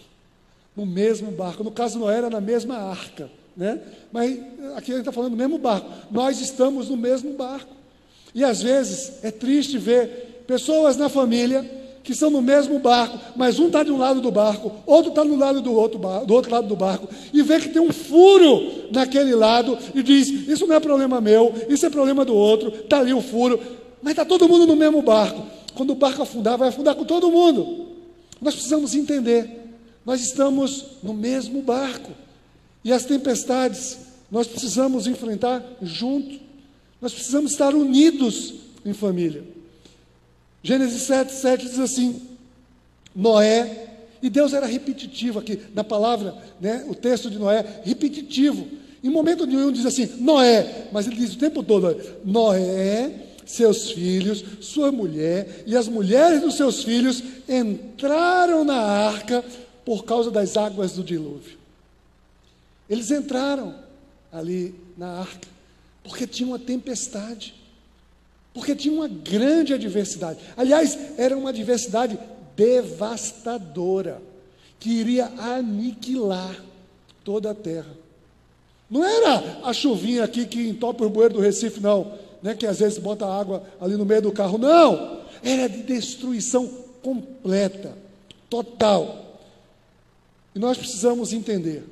[0.75, 1.63] No mesmo barco.
[1.63, 3.31] No caso, não era na mesma arca.
[3.55, 3.81] Né?
[4.11, 4.37] Mas
[4.75, 5.89] aqui a gente está falando do mesmo barco.
[6.11, 7.73] Nós estamos no mesmo barco.
[8.35, 11.63] E às vezes é triste ver pessoas na família
[12.03, 15.23] que estão no mesmo barco, mas um está de um lado do barco, outro está
[15.23, 18.89] no lado do outro, do outro lado do barco, e vê que tem um furo
[18.91, 22.97] naquele lado e diz: Isso não é problema meu, isso é problema do outro, está
[22.97, 23.59] ali o furo,
[24.01, 25.45] mas está todo mundo no mesmo barco.
[25.75, 27.85] Quando o barco afundar, vai afundar com todo mundo.
[28.41, 29.69] Nós precisamos entender,
[30.03, 32.09] nós estamos no mesmo barco,
[32.83, 33.99] e as tempestades
[34.31, 36.39] nós precisamos enfrentar junto,
[36.99, 39.58] nós precisamos estar unidos em família.
[40.63, 42.21] Gênesis 7, 7 diz assim:
[43.15, 43.87] Noé,
[44.21, 48.67] e Deus era repetitivo aqui, na palavra, né, o texto de Noé, repetitivo.
[49.03, 51.95] Em momento nenhum diz assim, Noé, mas ele diz o tempo todo:
[52.25, 59.43] Noé, seus filhos, sua mulher e as mulheres dos seus filhos entraram na arca
[59.83, 61.57] por causa das águas do dilúvio.
[62.87, 63.73] Eles entraram
[64.31, 65.47] ali na arca
[66.03, 67.55] porque tinha uma tempestade.
[68.53, 70.39] Porque tinha uma grande adversidade.
[70.57, 72.17] Aliás, era uma adversidade
[72.55, 74.21] devastadora,
[74.79, 76.63] que iria aniquilar
[77.23, 77.95] toda a terra.
[78.89, 82.79] Não era a chuvinha aqui que entope o bueiro do Recife, não, né, que às
[82.79, 85.19] vezes bota água ali no meio do carro, não.
[85.43, 86.67] Era de destruição
[87.01, 87.95] completa,
[88.49, 89.39] total.
[90.55, 91.83] E nós precisamos entender,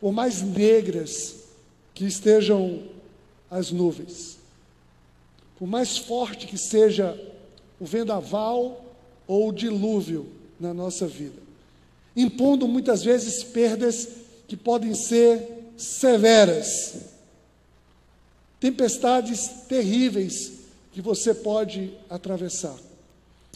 [0.00, 1.36] por mais negras
[1.94, 2.82] que estejam
[3.50, 4.38] as nuvens,
[5.62, 7.16] por mais forte que seja
[7.78, 8.84] o vendaval
[9.28, 10.26] ou o dilúvio
[10.58, 11.40] na nossa vida,
[12.16, 14.08] impondo muitas vezes perdas
[14.48, 16.96] que podem ser severas,
[18.58, 20.52] tempestades terríveis
[20.90, 22.76] que você pode atravessar.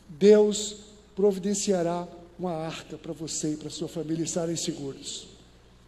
[0.09, 0.77] Deus
[1.17, 2.07] providenciará
[2.39, 5.36] uma arca para você e para sua família estarem seguros.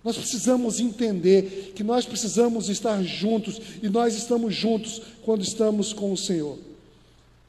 [0.05, 6.13] Nós precisamos entender que nós precisamos estar juntos e nós estamos juntos quando estamos com
[6.13, 6.59] o Senhor.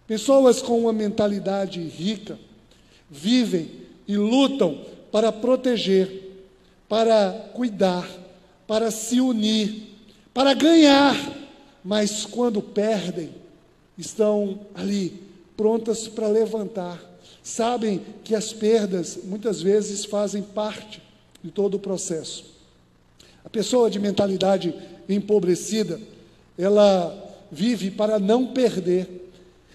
[0.08, 2.40] Pessoas com uma mentalidade rica
[3.10, 3.70] vivem
[4.08, 6.48] e lutam para proteger,
[6.88, 8.10] para cuidar,
[8.68, 9.88] para se unir,
[10.34, 11.16] para ganhar,
[11.84, 13.30] mas quando perdem,
[13.98, 15.22] estão ali
[15.56, 17.00] prontas para levantar.
[17.44, 21.09] Sabem que as perdas muitas vezes fazem parte
[21.44, 22.46] de todo o processo.
[23.44, 24.74] A pessoa de mentalidade
[25.08, 26.00] empobrecida,
[26.58, 27.16] ela
[27.52, 29.20] vive para não perder,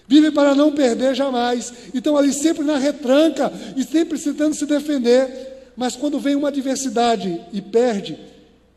[0.07, 1.73] Vive para não perder jamais.
[1.93, 5.71] Então, ali sempre na retranca e sempre tentando se defender.
[5.75, 8.17] Mas quando vem uma adversidade e perde,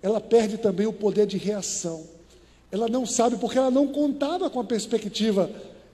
[0.03, 2.05] ela perde também o poder de reação.
[2.72, 5.51] Ela não sabe porque ela não contava com a perspectiva.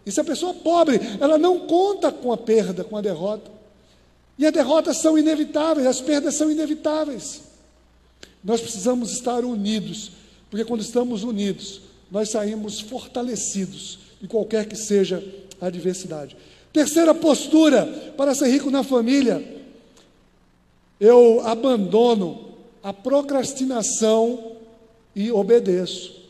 [0.06, 3.50] E se a pessoa pobre, ela não conta com a perda, com a derrota.
[4.38, 7.42] E as derrotas são inevitáveis, as perdas são inevitáveis.
[8.42, 10.12] Nós precisamos estar unidos,
[10.50, 15.24] porque quando estamos unidos, nós saímos fortalecidos de qualquer que seja
[15.60, 16.36] a adversidade.
[16.72, 19.62] Terceira postura para ser rico na família,
[20.98, 24.56] eu abandono a procrastinação
[25.14, 26.22] e obedeço.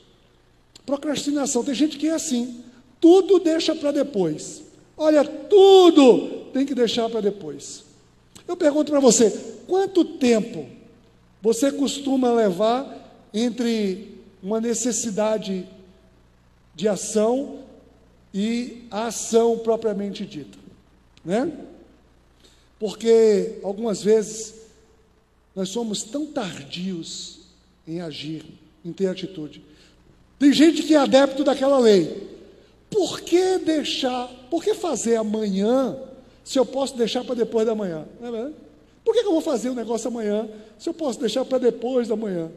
[0.85, 2.63] Procrastinação, tem gente que é assim,
[3.01, 4.63] tudo deixa para depois.
[4.97, 7.84] Olha, tudo tem que deixar para depois.
[8.47, 9.31] Eu pergunto para você:
[9.67, 10.69] quanto tempo
[11.41, 15.67] você costuma levar entre uma necessidade
[16.75, 17.61] de ação
[18.33, 20.59] e a ação propriamente dita?
[21.25, 21.53] Né?
[22.79, 24.55] Porque algumas vezes
[25.55, 27.41] nós somos tão tardios
[27.87, 28.45] em agir,
[28.85, 29.63] em ter atitude.
[30.39, 32.35] Tem gente que é adepto daquela lei.
[32.91, 35.97] Por que deixar, por que fazer amanhã
[36.45, 38.07] se eu posso deixar para depois da manhã?
[38.21, 38.55] Não é verdade?
[39.05, 41.59] Por que, que eu vou fazer o um negócio amanhã se eu posso deixar para
[41.59, 42.51] depois da manhã?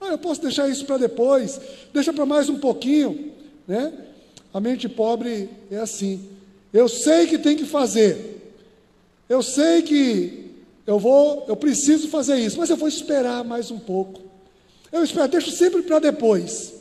[0.00, 1.60] Ah, eu posso deixar isso para depois,
[1.92, 3.32] deixa para mais um pouquinho,
[3.66, 3.92] né?
[4.52, 6.28] A mente pobre é assim.
[6.72, 8.52] Eu sei que tem que fazer.
[9.28, 10.50] Eu sei que
[10.86, 14.20] eu vou, eu preciso fazer isso, mas eu vou esperar mais um pouco.
[14.92, 16.74] Eu espero, deixo sempre para depois.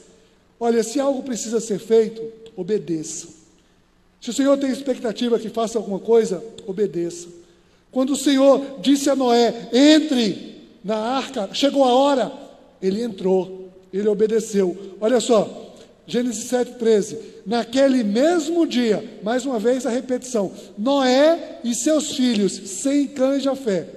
[0.60, 2.22] Olha, se algo precisa ser feito,
[2.56, 3.42] obedeça.
[4.24, 7.28] Se o Senhor tem expectativa que faça alguma coisa, obedeça.
[7.92, 12.32] Quando o Senhor disse a Noé: entre na arca, chegou a hora,
[12.82, 14.96] ele entrou, ele obedeceu.
[15.02, 15.76] Olha só,
[16.08, 17.18] Gênesis 7,13.
[17.46, 23.90] Naquele mesmo dia, mais uma vez a repetição: Noé e seus filhos, sem de fé,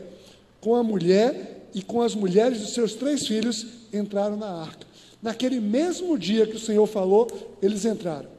[0.61, 4.89] com a mulher e com as mulheres dos seus três filhos, entraram na arca.
[5.23, 7.29] Naquele mesmo dia que o Senhor falou,
[7.63, 8.35] eles entraram.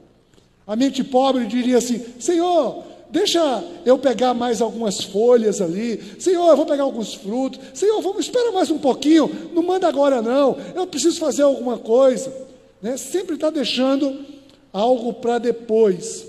[0.68, 6.04] A mente pobre diria assim: Senhor, deixa eu pegar mais algumas folhas ali.
[6.20, 7.60] Senhor, eu vou pegar alguns frutos.
[7.74, 9.50] Senhor, vamos esperar mais um pouquinho.
[9.54, 10.58] Não manda agora, não.
[10.76, 12.34] Eu preciso fazer alguma coisa.
[12.82, 12.98] Né?
[12.98, 14.26] Sempre está deixando
[14.74, 16.28] algo para depois.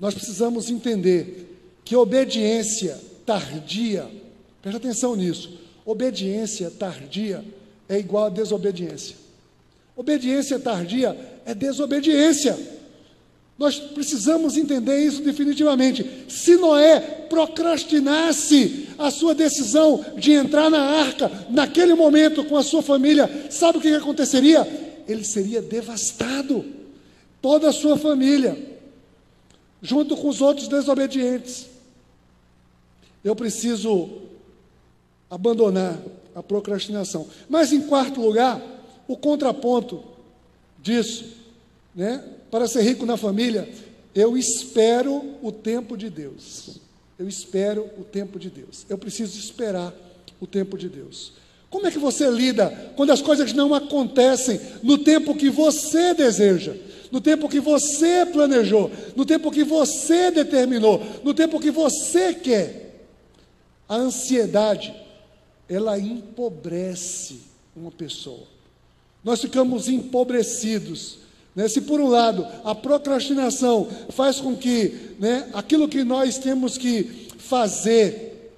[0.00, 1.54] Nós precisamos entender
[1.84, 4.08] que obediência tardia,
[4.62, 7.44] preste atenção nisso, obediência tardia
[7.88, 9.16] é igual a desobediência.
[9.94, 12.75] Obediência tardia é desobediência.
[13.58, 16.26] Nós precisamos entender isso definitivamente.
[16.28, 22.82] Se Noé procrastinasse a sua decisão de entrar na arca naquele momento com a sua
[22.82, 25.04] família, sabe o que aconteceria?
[25.08, 26.64] Ele seria devastado,
[27.40, 28.76] toda a sua família,
[29.80, 31.66] junto com os outros desobedientes.
[33.24, 34.10] Eu preciso
[35.30, 35.98] abandonar
[36.34, 37.26] a procrastinação.
[37.48, 38.60] Mas, em quarto lugar,
[39.08, 40.04] o contraponto
[40.82, 41.24] disso,
[41.94, 42.22] né?
[42.50, 43.68] Para ser rico na família,
[44.14, 46.78] eu espero o tempo de Deus.
[47.18, 48.86] Eu espero o tempo de Deus.
[48.88, 49.94] Eu preciso esperar
[50.40, 51.32] o tempo de Deus.
[51.70, 56.74] Como é que você lida quando as coisas não acontecem no tempo que você deseja,
[57.10, 63.06] no tempo que você planejou, no tempo que você determinou, no tempo que você quer?
[63.88, 64.94] A ansiedade
[65.68, 67.40] ela empobrece
[67.74, 68.46] uma pessoa.
[69.22, 71.18] Nós ficamos empobrecidos.
[71.56, 71.66] Né?
[71.66, 77.28] Se, por um lado, a procrastinação faz com que né, aquilo que nós temos que
[77.38, 78.52] fazer,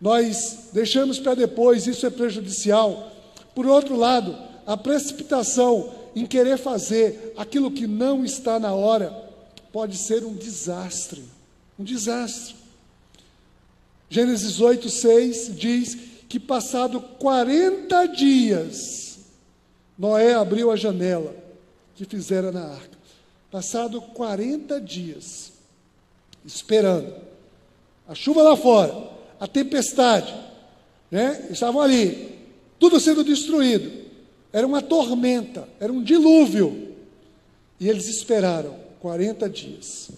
[0.00, 3.10] nós deixamos para depois, isso é prejudicial.
[3.54, 9.12] Por outro lado, a precipitação em querer fazer aquilo que não está na hora
[9.72, 11.24] pode ser um desastre.
[11.76, 12.54] Um desastre.
[14.08, 19.18] Gênesis 8, 6 diz que passado 40 dias,
[19.98, 21.41] Noé abriu a janela
[21.94, 22.98] que fizera na arca.
[23.50, 25.52] Passado 40 dias,
[26.44, 27.14] esperando.
[28.08, 30.34] A chuva lá fora, a tempestade,
[31.10, 31.48] né?
[31.50, 32.38] Estavam ali,
[32.78, 34.02] tudo sendo destruído.
[34.52, 36.94] Era uma tormenta, era um dilúvio.
[37.78, 40.10] E eles esperaram 40 dias.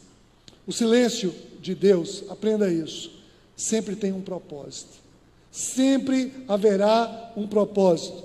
[0.67, 3.11] O silêncio de Deus, aprenda isso,
[3.57, 5.03] sempre tem um propósito.
[5.51, 8.25] Sempre haverá um propósito.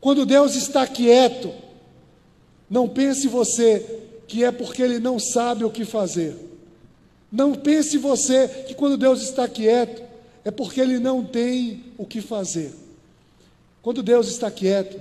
[0.00, 1.52] Quando Deus está quieto,
[2.68, 6.36] não pense você que é porque Ele não sabe o que fazer.
[7.32, 10.02] Não pense você que quando Deus está quieto,
[10.44, 12.72] é porque Ele não tem o que fazer.
[13.82, 14.98] Quando Deus está quieto,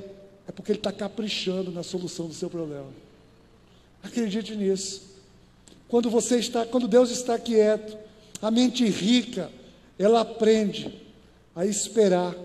[0.48, 2.88] é porque Ele está caprichando na solução do seu problema.
[4.02, 5.04] Acredite nisso.
[5.88, 7.98] Quando você está, quando Deus está quieto,
[8.42, 9.50] a mente rica,
[9.98, 11.02] ela aprende
[11.56, 12.36] a esperar,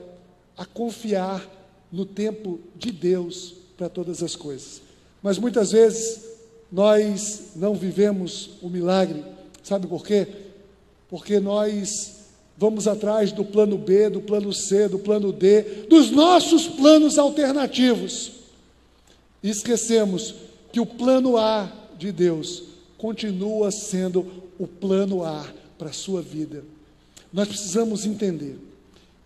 [0.57, 1.47] a confiar
[1.91, 4.81] no tempo de Deus para todas as coisas.
[5.23, 6.21] Mas muitas vezes
[6.71, 9.25] nós não vivemos o milagre,
[9.63, 10.27] sabe por quê?
[11.09, 12.23] Porque nós
[12.57, 18.33] vamos atrás do plano B, do plano C, do plano D, dos nossos planos alternativos.
[19.43, 20.35] E esquecemos
[20.73, 22.63] que o plano A de Deus
[22.97, 24.27] continua sendo
[24.59, 25.47] o plano A
[25.77, 26.65] para a sua vida.
[27.33, 28.59] Nós precisamos entender,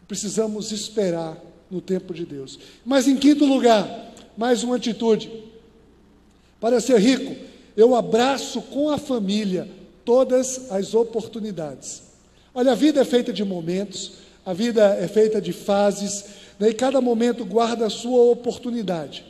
[0.09, 1.40] precisamos esperar
[1.70, 2.59] no tempo de Deus.
[2.84, 5.30] Mas em quinto lugar, mais uma atitude.
[6.61, 7.34] Para ser rico,
[7.76, 9.68] eu abraço com a família
[10.04, 12.02] todas as oportunidades.
[12.54, 14.12] Olha, a vida é feita de momentos,
[14.44, 16.24] a vida é feita de fases,
[16.59, 19.24] né, e cada momento guarda a sua oportunidade.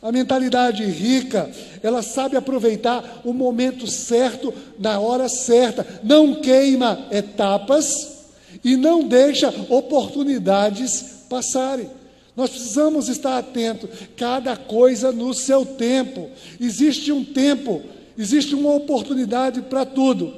[0.00, 1.50] A mentalidade rica,
[1.82, 8.18] ela sabe aproveitar o momento certo, na hora certa, não queima etapas
[8.62, 11.88] e não deixa oportunidades passarem.
[12.36, 16.30] Nós precisamos estar atentos, cada coisa no seu tempo.
[16.60, 17.82] Existe um tempo,
[18.18, 20.34] existe uma oportunidade para tudo.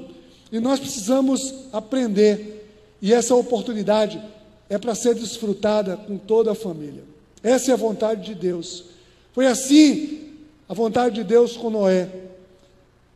[0.53, 2.69] E nós precisamos aprender.
[3.01, 4.23] E essa oportunidade
[4.69, 7.03] é para ser desfrutada com toda a família.
[7.43, 8.85] Essa é a vontade de Deus.
[9.33, 10.33] Foi assim
[10.69, 12.09] a vontade de Deus com Noé.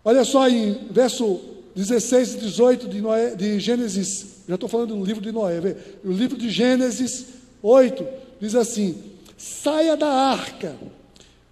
[0.02, 1.40] Olha só em verso
[1.74, 6.10] 16 e 18 de, Noé, de Gênesis, já estou falando do livro de Noé, o
[6.10, 7.26] livro de Gênesis
[7.62, 8.04] 8
[8.41, 9.01] diz assim:
[9.36, 10.76] saia da arca,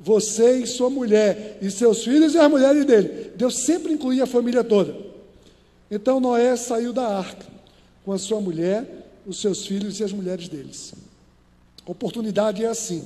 [0.01, 3.33] você e sua mulher, e seus filhos e as mulheres dele.
[3.37, 4.97] Deus sempre incluía a família toda.
[5.91, 7.47] Então Noé saiu da arca
[8.05, 10.95] com a sua mulher, os seus filhos e as mulheres deles.
[11.87, 13.05] A oportunidade é assim.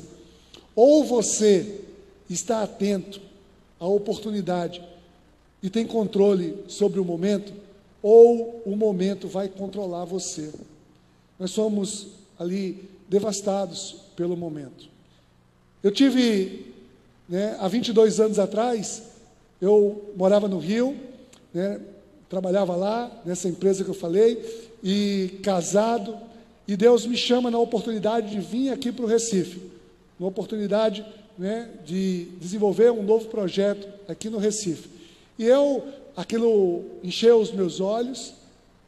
[0.75, 1.81] Ou você
[2.29, 3.21] está atento
[3.79, 4.83] à oportunidade
[5.63, 7.53] e tem controle sobre o momento,
[8.03, 10.53] ou o momento vai controlar você.
[11.39, 12.09] Nós somos
[12.39, 14.89] ali devastados pelo momento.
[15.83, 16.73] Eu tive,
[17.29, 19.03] né, há 22 anos atrás,
[19.61, 20.97] eu morava no Rio,
[21.53, 21.79] né,
[22.29, 26.17] trabalhava lá, nessa empresa que eu falei, e casado,
[26.67, 29.71] e Deus me chama na oportunidade de vir aqui para o Recife
[30.19, 31.05] uma oportunidade
[31.37, 34.89] né, de desenvolver um novo projeto aqui no Recife.
[35.37, 35.85] E eu,
[36.17, 38.33] aquilo encheu os meus olhos,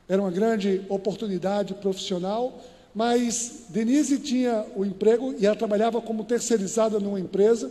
[0.09, 2.62] era uma grande oportunidade profissional,
[2.95, 7.71] mas Denise tinha o emprego e ela trabalhava como terceirizada numa empresa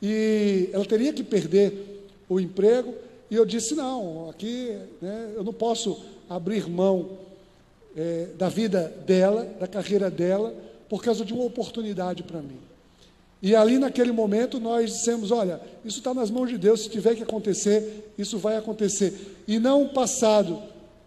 [0.00, 2.94] e ela teria que perder o emprego.
[3.30, 7.18] E eu disse: não, aqui né, eu não posso abrir mão
[7.96, 10.54] é, da vida dela, da carreira dela,
[10.88, 12.58] por causa de uma oportunidade para mim.
[13.42, 17.14] E ali naquele momento nós dissemos: olha, isso está nas mãos de Deus, se tiver
[17.14, 19.36] que acontecer, isso vai acontecer.
[19.46, 20.62] E não passado,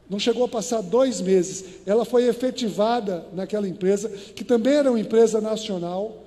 [0.10, 5.00] não chegou a passar dois meses, ela foi efetivada naquela empresa, que também era uma
[5.00, 6.24] empresa nacional,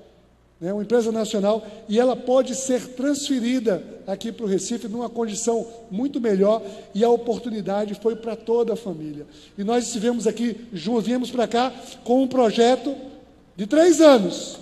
[0.61, 5.66] né, uma empresa nacional, e ela pode ser transferida aqui para o Recife numa condição
[5.91, 6.62] muito melhor,
[6.95, 9.26] e a oportunidade foi para toda a família.
[9.59, 10.57] E nós estivemos aqui,
[11.03, 11.72] viemos para cá
[12.05, 12.95] com um projeto
[13.57, 14.61] de três anos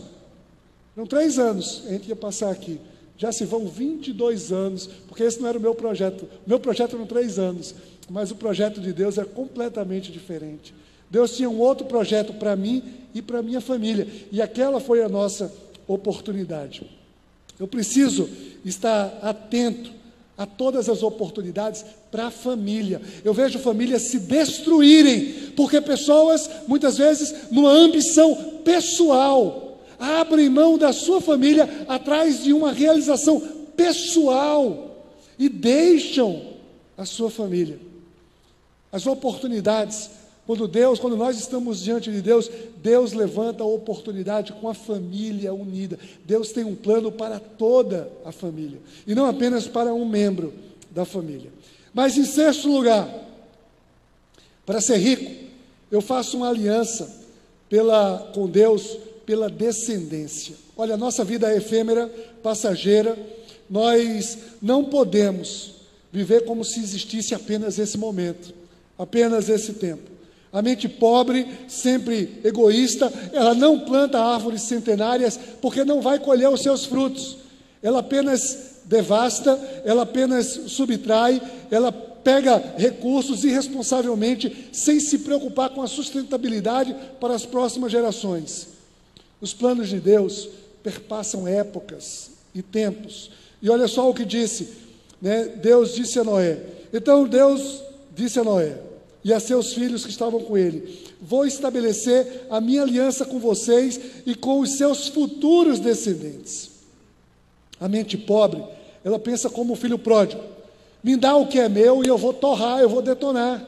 [1.01, 2.79] eram três anos a gente ia passar aqui.
[3.17, 6.23] Já se vão 22 anos, porque esse não era o meu projeto.
[6.47, 7.75] O meu projeto eram três anos,
[8.11, 10.75] mas o projeto de Deus é completamente diferente.
[11.09, 12.83] Deus tinha um outro projeto para mim
[13.15, 15.53] e para minha família, e aquela foi a nossa
[15.87, 16.83] oportunidade.
[17.59, 18.29] Eu preciso
[18.65, 19.93] estar atento
[20.37, 23.01] a todas as oportunidades para a família.
[23.25, 28.35] Eu vejo famílias se destruírem, porque pessoas, muitas vezes, numa ambição
[28.65, 33.41] pessoal, abrem mão da sua família atrás de uma realização
[33.77, 35.05] pessoal
[35.39, 36.43] e deixam
[36.97, 37.90] a sua família.
[38.93, 40.11] As oportunidades,
[40.47, 42.51] quando Deus, quando nós estamos diante de Deus,
[42.83, 45.99] Deus levanta a oportunidade com a família unida.
[46.25, 50.53] Deus tem um plano para toda a família e não apenas para um membro
[50.91, 51.53] da família.
[51.95, 53.09] Mas em sexto lugar,
[54.67, 55.51] para ser rico,
[55.91, 57.21] eu faço uma aliança
[57.69, 60.57] pela com Deus pela descendência.
[60.77, 62.09] Olha, a nossa vida é efêmera,
[62.43, 63.17] passageira,
[63.69, 65.75] nós não podemos
[66.13, 68.53] viver como se existisse apenas esse momento,
[69.01, 70.11] apenas esse tempo.
[70.53, 76.61] A mente pobre, sempre egoísta, ela não planta árvores centenárias porque não vai colher os
[76.61, 77.39] seus frutos.
[77.83, 81.41] Ela apenas devasta, ela apenas subtrai,
[81.71, 88.69] ela pega recursos irresponsavelmente, sem se preocupar com a sustentabilidade para as próximas gerações.
[89.41, 90.47] Os planos de Deus
[90.83, 93.31] perpassam épocas e tempos.
[93.63, 94.69] E olha só o que disse
[95.23, 96.59] né, Deus disse a Noé.
[96.93, 97.83] Então Deus
[98.15, 98.90] disse a Noé
[99.25, 104.01] e a seus filhos que estavam com ele: Vou estabelecer a minha aliança com vocês
[104.27, 106.71] e com os seus futuros descendentes.
[107.79, 108.63] A mente pobre,
[109.05, 110.43] ela pensa como o filho pródigo:
[111.03, 113.67] me dá o que é meu e eu vou torrar, eu vou detonar.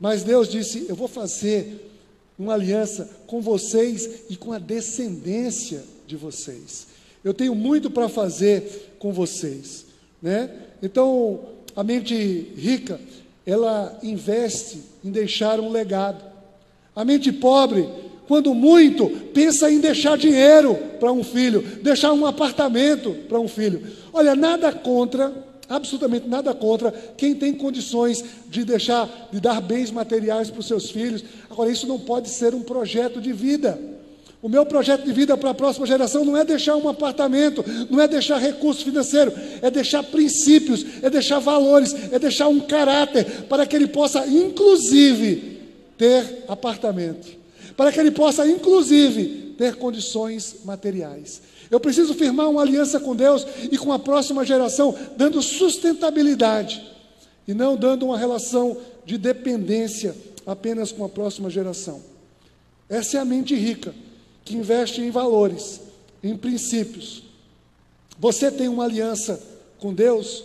[0.00, 1.90] Mas Deus disse: Eu vou fazer
[2.38, 6.88] uma aliança com vocês e com a descendência de vocês.
[7.22, 9.86] Eu tenho muito para fazer com vocês,
[10.20, 10.50] né?
[10.82, 11.40] Então,
[11.76, 12.14] a mente
[12.56, 13.00] rica,
[13.46, 16.22] ela investe em deixar um legado.
[16.94, 17.88] A mente pobre,
[18.28, 23.86] quando muito, pensa em deixar dinheiro para um filho, deixar um apartamento para um filho.
[24.12, 25.32] Olha, nada contra,
[25.68, 30.90] absolutamente nada contra quem tem condições de deixar, de dar bens materiais para os seus
[30.90, 31.24] filhos.
[31.50, 33.78] Agora, isso não pode ser um projeto de vida.
[34.42, 38.00] O meu projeto de vida para a próxima geração não é deixar um apartamento, não
[38.00, 39.32] é deixar recurso financeiro,
[39.62, 45.60] é deixar princípios, é deixar valores, é deixar um caráter para que ele possa, inclusive,
[45.96, 47.28] ter apartamento,
[47.76, 51.40] para que ele possa, inclusive, ter condições materiais.
[51.70, 56.82] Eu preciso firmar uma aliança com Deus e com a próxima geração, dando sustentabilidade
[57.46, 58.76] e não dando uma relação
[59.06, 62.02] de dependência apenas com a próxima geração.
[62.88, 63.94] Essa é a mente rica
[64.44, 65.80] que investe em valores,
[66.22, 67.22] em princípios.
[68.18, 69.42] Você tem uma aliança
[69.78, 70.44] com Deus,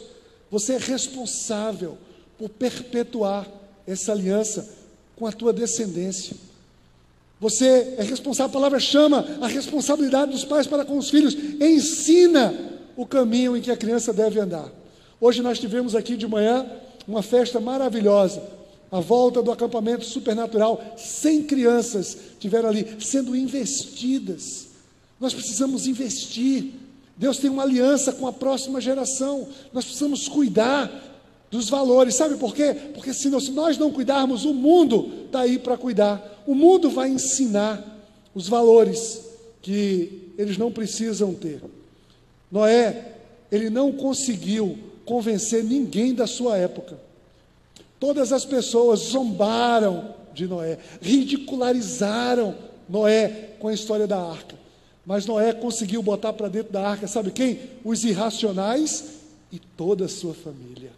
[0.50, 1.98] você é responsável
[2.38, 3.48] por perpetuar
[3.86, 4.68] essa aliança
[5.16, 6.36] com a tua descendência.
[7.40, 12.54] Você é responsável, a palavra chama a responsabilidade dos pais para com os filhos, ensina
[12.96, 14.72] o caminho em que a criança deve andar.
[15.22, 16.66] Hoje nós tivemos aqui de manhã
[17.08, 18.57] uma festa maravilhosa
[18.92, 24.68] a volta do acampamento supernatural, 100 crianças tiveram ali sendo investidas.
[25.20, 26.72] Nós precisamos investir.
[27.18, 29.48] Deus tem uma aliança com a próxima geração.
[29.74, 30.90] Nós precisamos cuidar
[31.52, 32.16] dos valores.
[32.16, 32.74] Sabe por quê?
[32.94, 36.44] Porque se nós não cuidarmos, o mundo está aí para cuidar.
[36.46, 37.84] O mundo vai ensinar
[38.34, 39.22] os valores
[39.62, 41.62] que eles não precisam ter.
[42.50, 43.16] Noé,
[43.52, 47.07] ele não conseguiu convencer ninguém da sua época.
[48.00, 52.56] Todas as pessoas zombaram de Noé, ridicularizaram
[52.88, 54.56] Noé com a história da arca.
[55.06, 57.60] Mas Noé conseguiu botar para dentro da arca, sabe quem?
[57.84, 59.16] Os irracionais
[59.52, 60.92] e toda a sua família.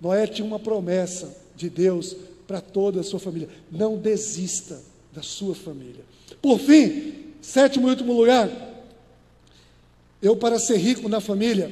[0.00, 2.16] Noé tinha uma promessa de Deus
[2.46, 4.80] para toda a sua família: não desista
[5.12, 6.04] da sua família.
[6.42, 8.50] Por fim, sétimo e último lugar,
[10.20, 11.70] eu, para ser rico na família,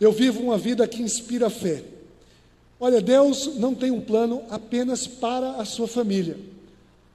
[0.00, 1.82] eu vivo uma vida que inspira fé.
[2.80, 6.38] Olha, Deus não tem um plano apenas para a sua família,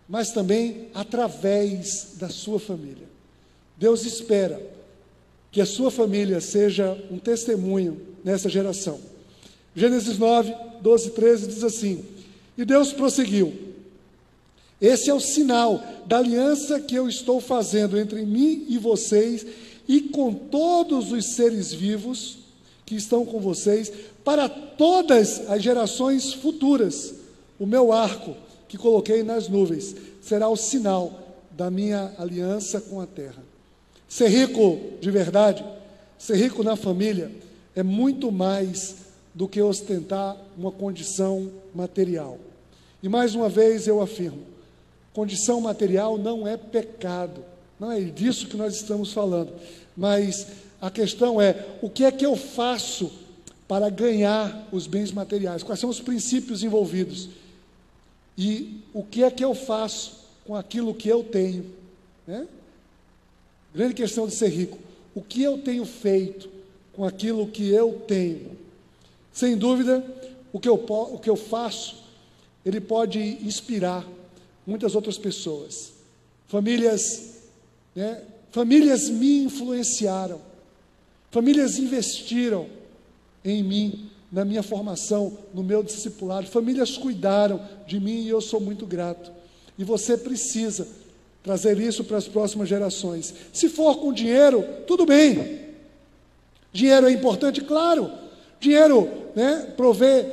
[0.07, 3.07] mas também através da sua família.
[3.75, 4.61] Deus espera
[5.51, 8.99] que a sua família seja um testemunho nessa geração.
[9.75, 12.05] Gênesis 9, 12 e 13 diz assim:
[12.55, 13.51] E Deus prosseguiu:
[14.79, 19.45] Esse é o sinal da aliança que eu estou fazendo entre mim e vocês
[19.87, 22.44] e com todos os seres vivos
[22.85, 23.91] que estão com vocês
[24.23, 27.15] para todas as gerações futuras.
[27.59, 28.35] O meu arco
[28.67, 33.43] que coloquei nas nuvens será o sinal da minha aliança com a terra.
[34.07, 35.65] Ser rico de verdade,
[36.17, 37.31] ser rico na família,
[37.75, 38.95] é muito mais
[39.33, 42.37] do que ostentar uma condição material.
[43.01, 44.41] E mais uma vez eu afirmo:
[45.13, 47.43] condição material não é pecado,
[47.79, 49.53] não é disso que nós estamos falando,
[49.95, 50.47] mas
[50.81, 53.11] a questão é: o que é que eu faço
[53.67, 55.63] para ganhar os bens materiais?
[55.63, 57.29] Quais são os princípios envolvidos?
[58.37, 61.65] E o que é que eu faço com aquilo que eu tenho?
[62.27, 62.47] Né?
[63.73, 64.77] Grande questão de ser rico.
[65.13, 66.49] O que eu tenho feito
[66.93, 68.57] com aquilo que eu tenho?
[69.31, 70.03] Sem dúvida,
[70.51, 72.03] o que eu, o que eu faço,
[72.65, 74.05] ele pode inspirar
[74.65, 75.93] muitas outras pessoas.
[76.47, 77.35] Famílias,
[77.93, 78.21] né?
[78.51, 80.41] famílias me influenciaram,
[81.35, 82.65] famílias investiram
[83.43, 86.47] em mim, na minha formação, no meu discipulado.
[86.47, 89.33] Famílias cuidaram de mim e eu sou muito grato.
[89.77, 90.87] E você precisa
[91.43, 93.33] trazer isso para as próximas gerações.
[93.51, 95.59] Se for com dinheiro, tudo bem.
[96.71, 98.09] Dinheiro é importante, claro.
[98.57, 99.05] Dinheiro
[99.35, 100.25] né, provê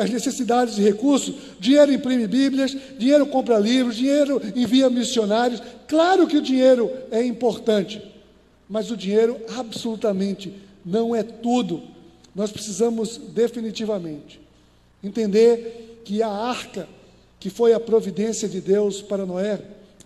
[0.00, 5.60] as necessidades de recursos, dinheiro imprime Bíblias, dinheiro compra livros, dinheiro envia missionários.
[5.88, 8.00] Claro que o dinheiro é importante,
[8.70, 10.54] mas o dinheiro absolutamente
[10.86, 11.82] não é tudo
[12.34, 14.40] nós precisamos definitivamente
[15.02, 16.88] entender que a arca,
[17.38, 19.60] que foi a providência de Deus para Noé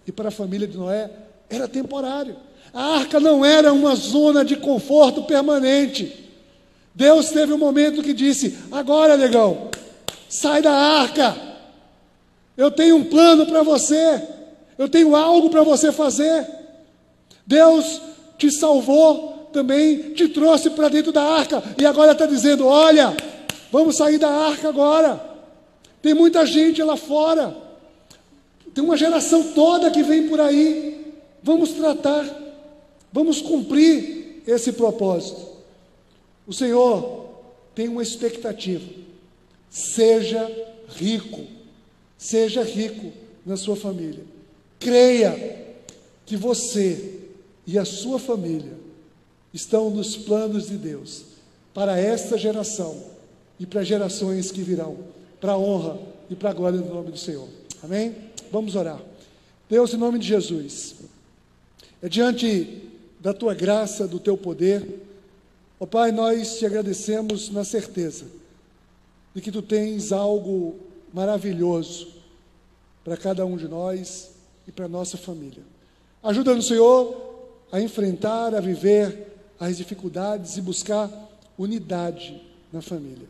[0.07, 1.11] e para a família de Noé,
[1.51, 2.37] era temporário.
[2.73, 6.31] A arca não era uma zona de conforto permanente.
[6.95, 9.69] Deus teve um momento que disse: Agora, negão,
[10.29, 11.37] sai da arca.
[12.57, 14.23] Eu tenho um plano para você.
[14.79, 16.49] Eu tenho algo para você fazer.
[17.47, 18.01] Deus
[18.37, 21.62] te salvou também, te trouxe para dentro da arca.
[21.78, 23.16] E agora está dizendo: Olha,
[23.70, 25.35] vamos sair da arca agora.
[26.03, 27.57] Tem muita gente lá fora.
[28.74, 31.12] Tem uma geração toda que vem por aí.
[31.43, 32.26] Vamos tratar.
[33.12, 35.55] Vamos cumprir esse propósito.
[36.47, 37.26] O Senhor
[37.74, 38.85] tem uma expectativa.
[39.70, 40.51] Seja
[40.89, 41.45] rico,
[42.18, 43.12] seja rico
[43.47, 44.24] na sua família.
[44.78, 45.64] Creia
[46.26, 47.24] que você
[47.67, 48.73] e a sua família
[49.53, 51.25] estão nos planos de Deus
[51.73, 53.03] para esta geração
[53.59, 54.99] e para gerações que virão,
[55.41, 55.99] para a honra
[56.29, 57.49] e para a glória do nome do Senhor.
[57.83, 58.15] Amém?
[58.51, 59.01] Vamos orar.
[59.69, 60.97] Deus, em nome de Jesus,
[62.03, 62.83] é diante
[63.21, 65.05] da tua graça, do teu poder,
[65.79, 68.27] Ó Pai, nós te agradecemos na certeza
[69.35, 70.77] de que tu tens algo
[71.12, 72.09] maravilhoso
[73.05, 74.31] para cada um de nós
[74.67, 75.62] e para nossa família.
[76.23, 77.34] Ajuda-nos, Senhor,
[77.71, 81.11] a enfrentar, a viver as dificuldades e buscar
[81.59, 82.43] unidade
[82.73, 83.29] na família.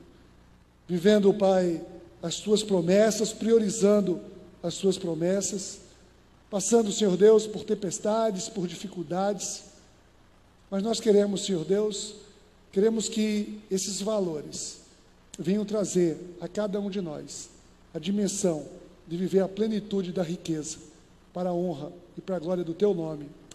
[0.89, 1.81] Vivendo, Pai,
[2.23, 4.21] as tuas promessas, priorizando
[4.63, 5.81] as tuas promessas,
[6.51, 9.65] passando, Senhor Deus, por tempestades, por dificuldades.
[10.71, 12.15] Mas nós queremos, Senhor Deus,
[12.75, 14.81] Queremos que esses valores
[15.39, 17.49] venham trazer a cada um de nós
[17.95, 18.67] a dimensão
[19.07, 20.79] de viver a plenitude da riqueza,
[21.33, 23.27] para a honra e para a glória do Teu nome,